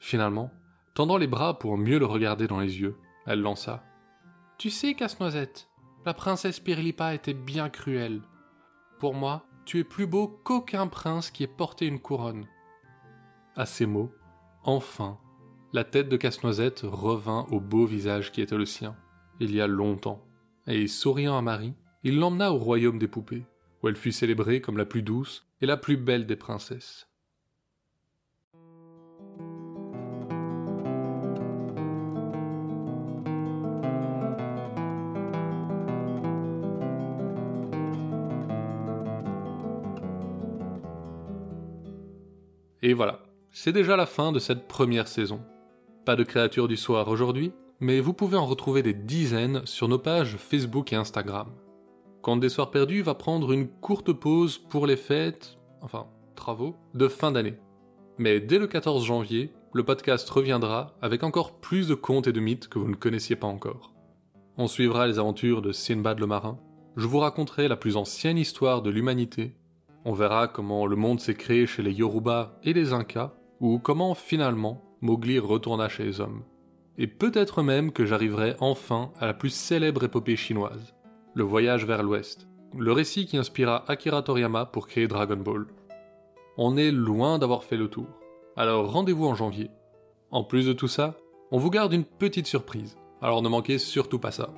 Finalement, 0.00 0.52
tendant 0.94 1.16
les 1.16 1.26
bras 1.26 1.58
pour 1.58 1.76
mieux 1.76 1.98
le 1.98 2.06
regarder 2.06 2.46
dans 2.46 2.60
les 2.60 2.80
yeux, 2.80 2.96
elle 3.26 3.40
lança. 3.40 3.84
Tu 4.58 4.70
sais, 4.70 4.94
Casse-Noisette, 4.94 5.68
la 6.04 6.14
princesse 6.14 6.60
Pirlipa 6.60 7.14
était 7.14 7.34
bien 7.34 7.68
cruelle. 7.68 8.22
Pour 8.98 9.14
moi, 9.14 9.46
tu 9.64 9.78
es 9.78 9.84
plus 9.84 10.06
beau 10.06 10.28
qu'aucun 10.28 10.86
prince 10.86 11.30
qui 11.30 11.44
ait 11.44 11.48
porté 11.48 11.86
une 11.86 12.00
couronne. 12.00 12.46
À 13.56 13.66
ces 13.66 13.86
mots, 13.86 14.12
enfin, 14.64 15.18
la 15.72 15.84
tête 15.84 16.08
de 16.08 16.16
Casse-Noisette 16.16 16.82
revint 16.84 17.46
au 17.50 17.60
beau 17.60 17.86
visage 17.86 18.32
qui 18.32 18.40
était 18.40 18.56
le 18.56 18.66
sien, 18.66 18.96
il 19.40 19.54
y 19.54 19.60
a 19.60 19.66
longtemps, 19.66 20.24
et 20.66 20.86
souriant 20.86 21.36
à 21.36 21.42
Marie, 21.42 21.74
il 22.02 22.18
l'emmena 22.18 22.52
au 22.52 22.58
royaume 22.58 22.98
des 22.98 23.08
poupées, 23.08 23.46
où 23.82 23.88
elle 23.88 23.96
fut 23.96 24.12
célébrée 24.12 24.60
comme 24.60 24.78
la 24.78 24.84
plus 24.84 25.02
douce 25.02 25.46
et 25.60 25.66
la 25.66 25.76
plus 25.76 25.96
belle 25.96 26.26
des 26.26 26.36
princesses. 26.36 27.08
Et 42.82 42.94
voilà, 42.94 43.22
c'est 43.52 43.72
déjà 43.72 43.96
la 43.96 44.06
fin 44.06 44.32
de 44.32 44.40
cette 44.40 44.66
première 44.66 45.06
saison. 45.06 45.40
Pas 46.04 46.16
de 46.16 46.24
créatures 46.24 46.66
du 46.66 46.76
soir 46.76 47.06
aujourd'hui, 47.08 47.52
mais 47.78 48.00
vous 48.00 48.12
pouvez 48.12 48.36
en 48.36 48.46
retrouver 48.46 48.82
des 48.82 48.92
dizaines 48.94 49.62
sur 49.64 49.86
nos 49.86 49.98
pages 49.98 50.36
Facebook 50.36 50.92
et 50.92 50.96
Instagram. 50.96 51.48
Quand 52.22 52.36
des 52.36 52.48
soirs 52.48 52.72
perdus 52.72 53.02
va 53.02 53.14
prendre 53.14 53.52
une 53.52 53.68
courte 53.68 54.12
pause 54.12 54.58
pour 54.58 54.86
les 54.86 54.96
fêtes, 54.96 55.58
enfin, 55.80 56.08
travaux, 56.34 56.74
de 56.94 57.06
fin 57.06 57.30
d'année. 57.30 57.58
Mais 58.18 58.40
dès 58.40 58.58
le 58.58 58.66
14 58.66 59.04
janvier, 59.04 59.52
le 59.72 59.84
podcast 59.84 60.28
reviendra 60.28 60.96
avec 61.00 61.22
encore 61.22 61.60
plus 61.60 61.86
de 61.88 61.94
contes 61.94 62.26
et 62.26 62.32
de 62.32 62.40
mythes 62.40 62.68
que 62.68 62.78
vous 62.78 62.88
ne 62.88 62.96
connaissiez 62.96 63.36
pas 63.36 63.46
encore. 63.46 63.92
On 64.58 64.66
suivra 64.66 65.06
les 65.06 65.18
aventures 65.18 65.62
de 65.62 65.72
Sinbad 65.72 66.18
le 66.18 66.26
marin, 66.26 66.58
je 66.96 67.06
vous 67.06 67.20
raconterai 67.20 67.68
la 67.68 67.76
plus 67.76 67.96
ancienne 67.96 68.36
histoire 68.36 68.82
de 68.82 68.90
l'humanité 68.90 69.56
on 70.04 70.12
verra 70.12 70.48
comment 70.48 70.86
le 70.86 70.96
monde 70.96 71.20
s'est 71.20 71.34
créé 71.34 71.66
chez 71.66 71.82
les 71.82 71.92
Yoruba 71.92 72.58
et 72.64 72.72
les 72.72 72.92
Incas, 72.92 73.32
ou 73.60 73.78
comment 73.78 74.14
finalement 74.14 74.82
Mowgli 75.00 75.38
retourna 75.38 75.88
chez 75.88 76.04
les 76.04 76.20
hommes. 76.20 76.42
Et 76.98 77.06
peut-être 77.06 77.62
même 77.62 77.92
que 77.92 78.04
j'arriverai 78.04 78.54
enfin 78.60 79.12
à 79.18 79.26
la 79.26 79.34
plus 79.34 79.50
célèbre 79.50 80.04
épopée 80.04 80.36
chinoise, 80.36 80.94
le 81.34 81.44
voyage 81.44 81.86
vers 81.86 82.02
l'ouest, 82.02 82.48
le 82.76 82.92
récit 82.92 83.26
qui 83.26 83.36
inspira 83.36 83.84
Akira 83.88 84.22
Toriyama 84.22 84.66
pour 84.66 84.86
créer 84.86 85.08
Dragon 85.08 85.36
Ball. 85.36 85.66
On 86.56 86.76
est 86.76 86.90
loin 86.90 87.38
d'avoir 87.38 87.64
fait 87.64 87.76
le 87.76 87.88
tour, 87.88 88.06
alors 88.56 88.92
rendez-vous 88.92 89.26
en 89.26 89.34
janvier. 89.34 89.70
En 90.30 90.44
plus 90.44 90.66
de 90.66 90.72
tout 90.72 90.88
ça, 90.88 91.16
on 91.50 91.58
vous 91.58 91.70
garde 91.70 91.92
une 91.92 92.04
petite 92.04 92.46
surprise, 92.46 92.98
alors 93.20 93.42
ne 93.42 93.48
manquez 93.48 93.78
surtout 93.78 94.18
pas 94.18 94.32
ça. 94.32 94.50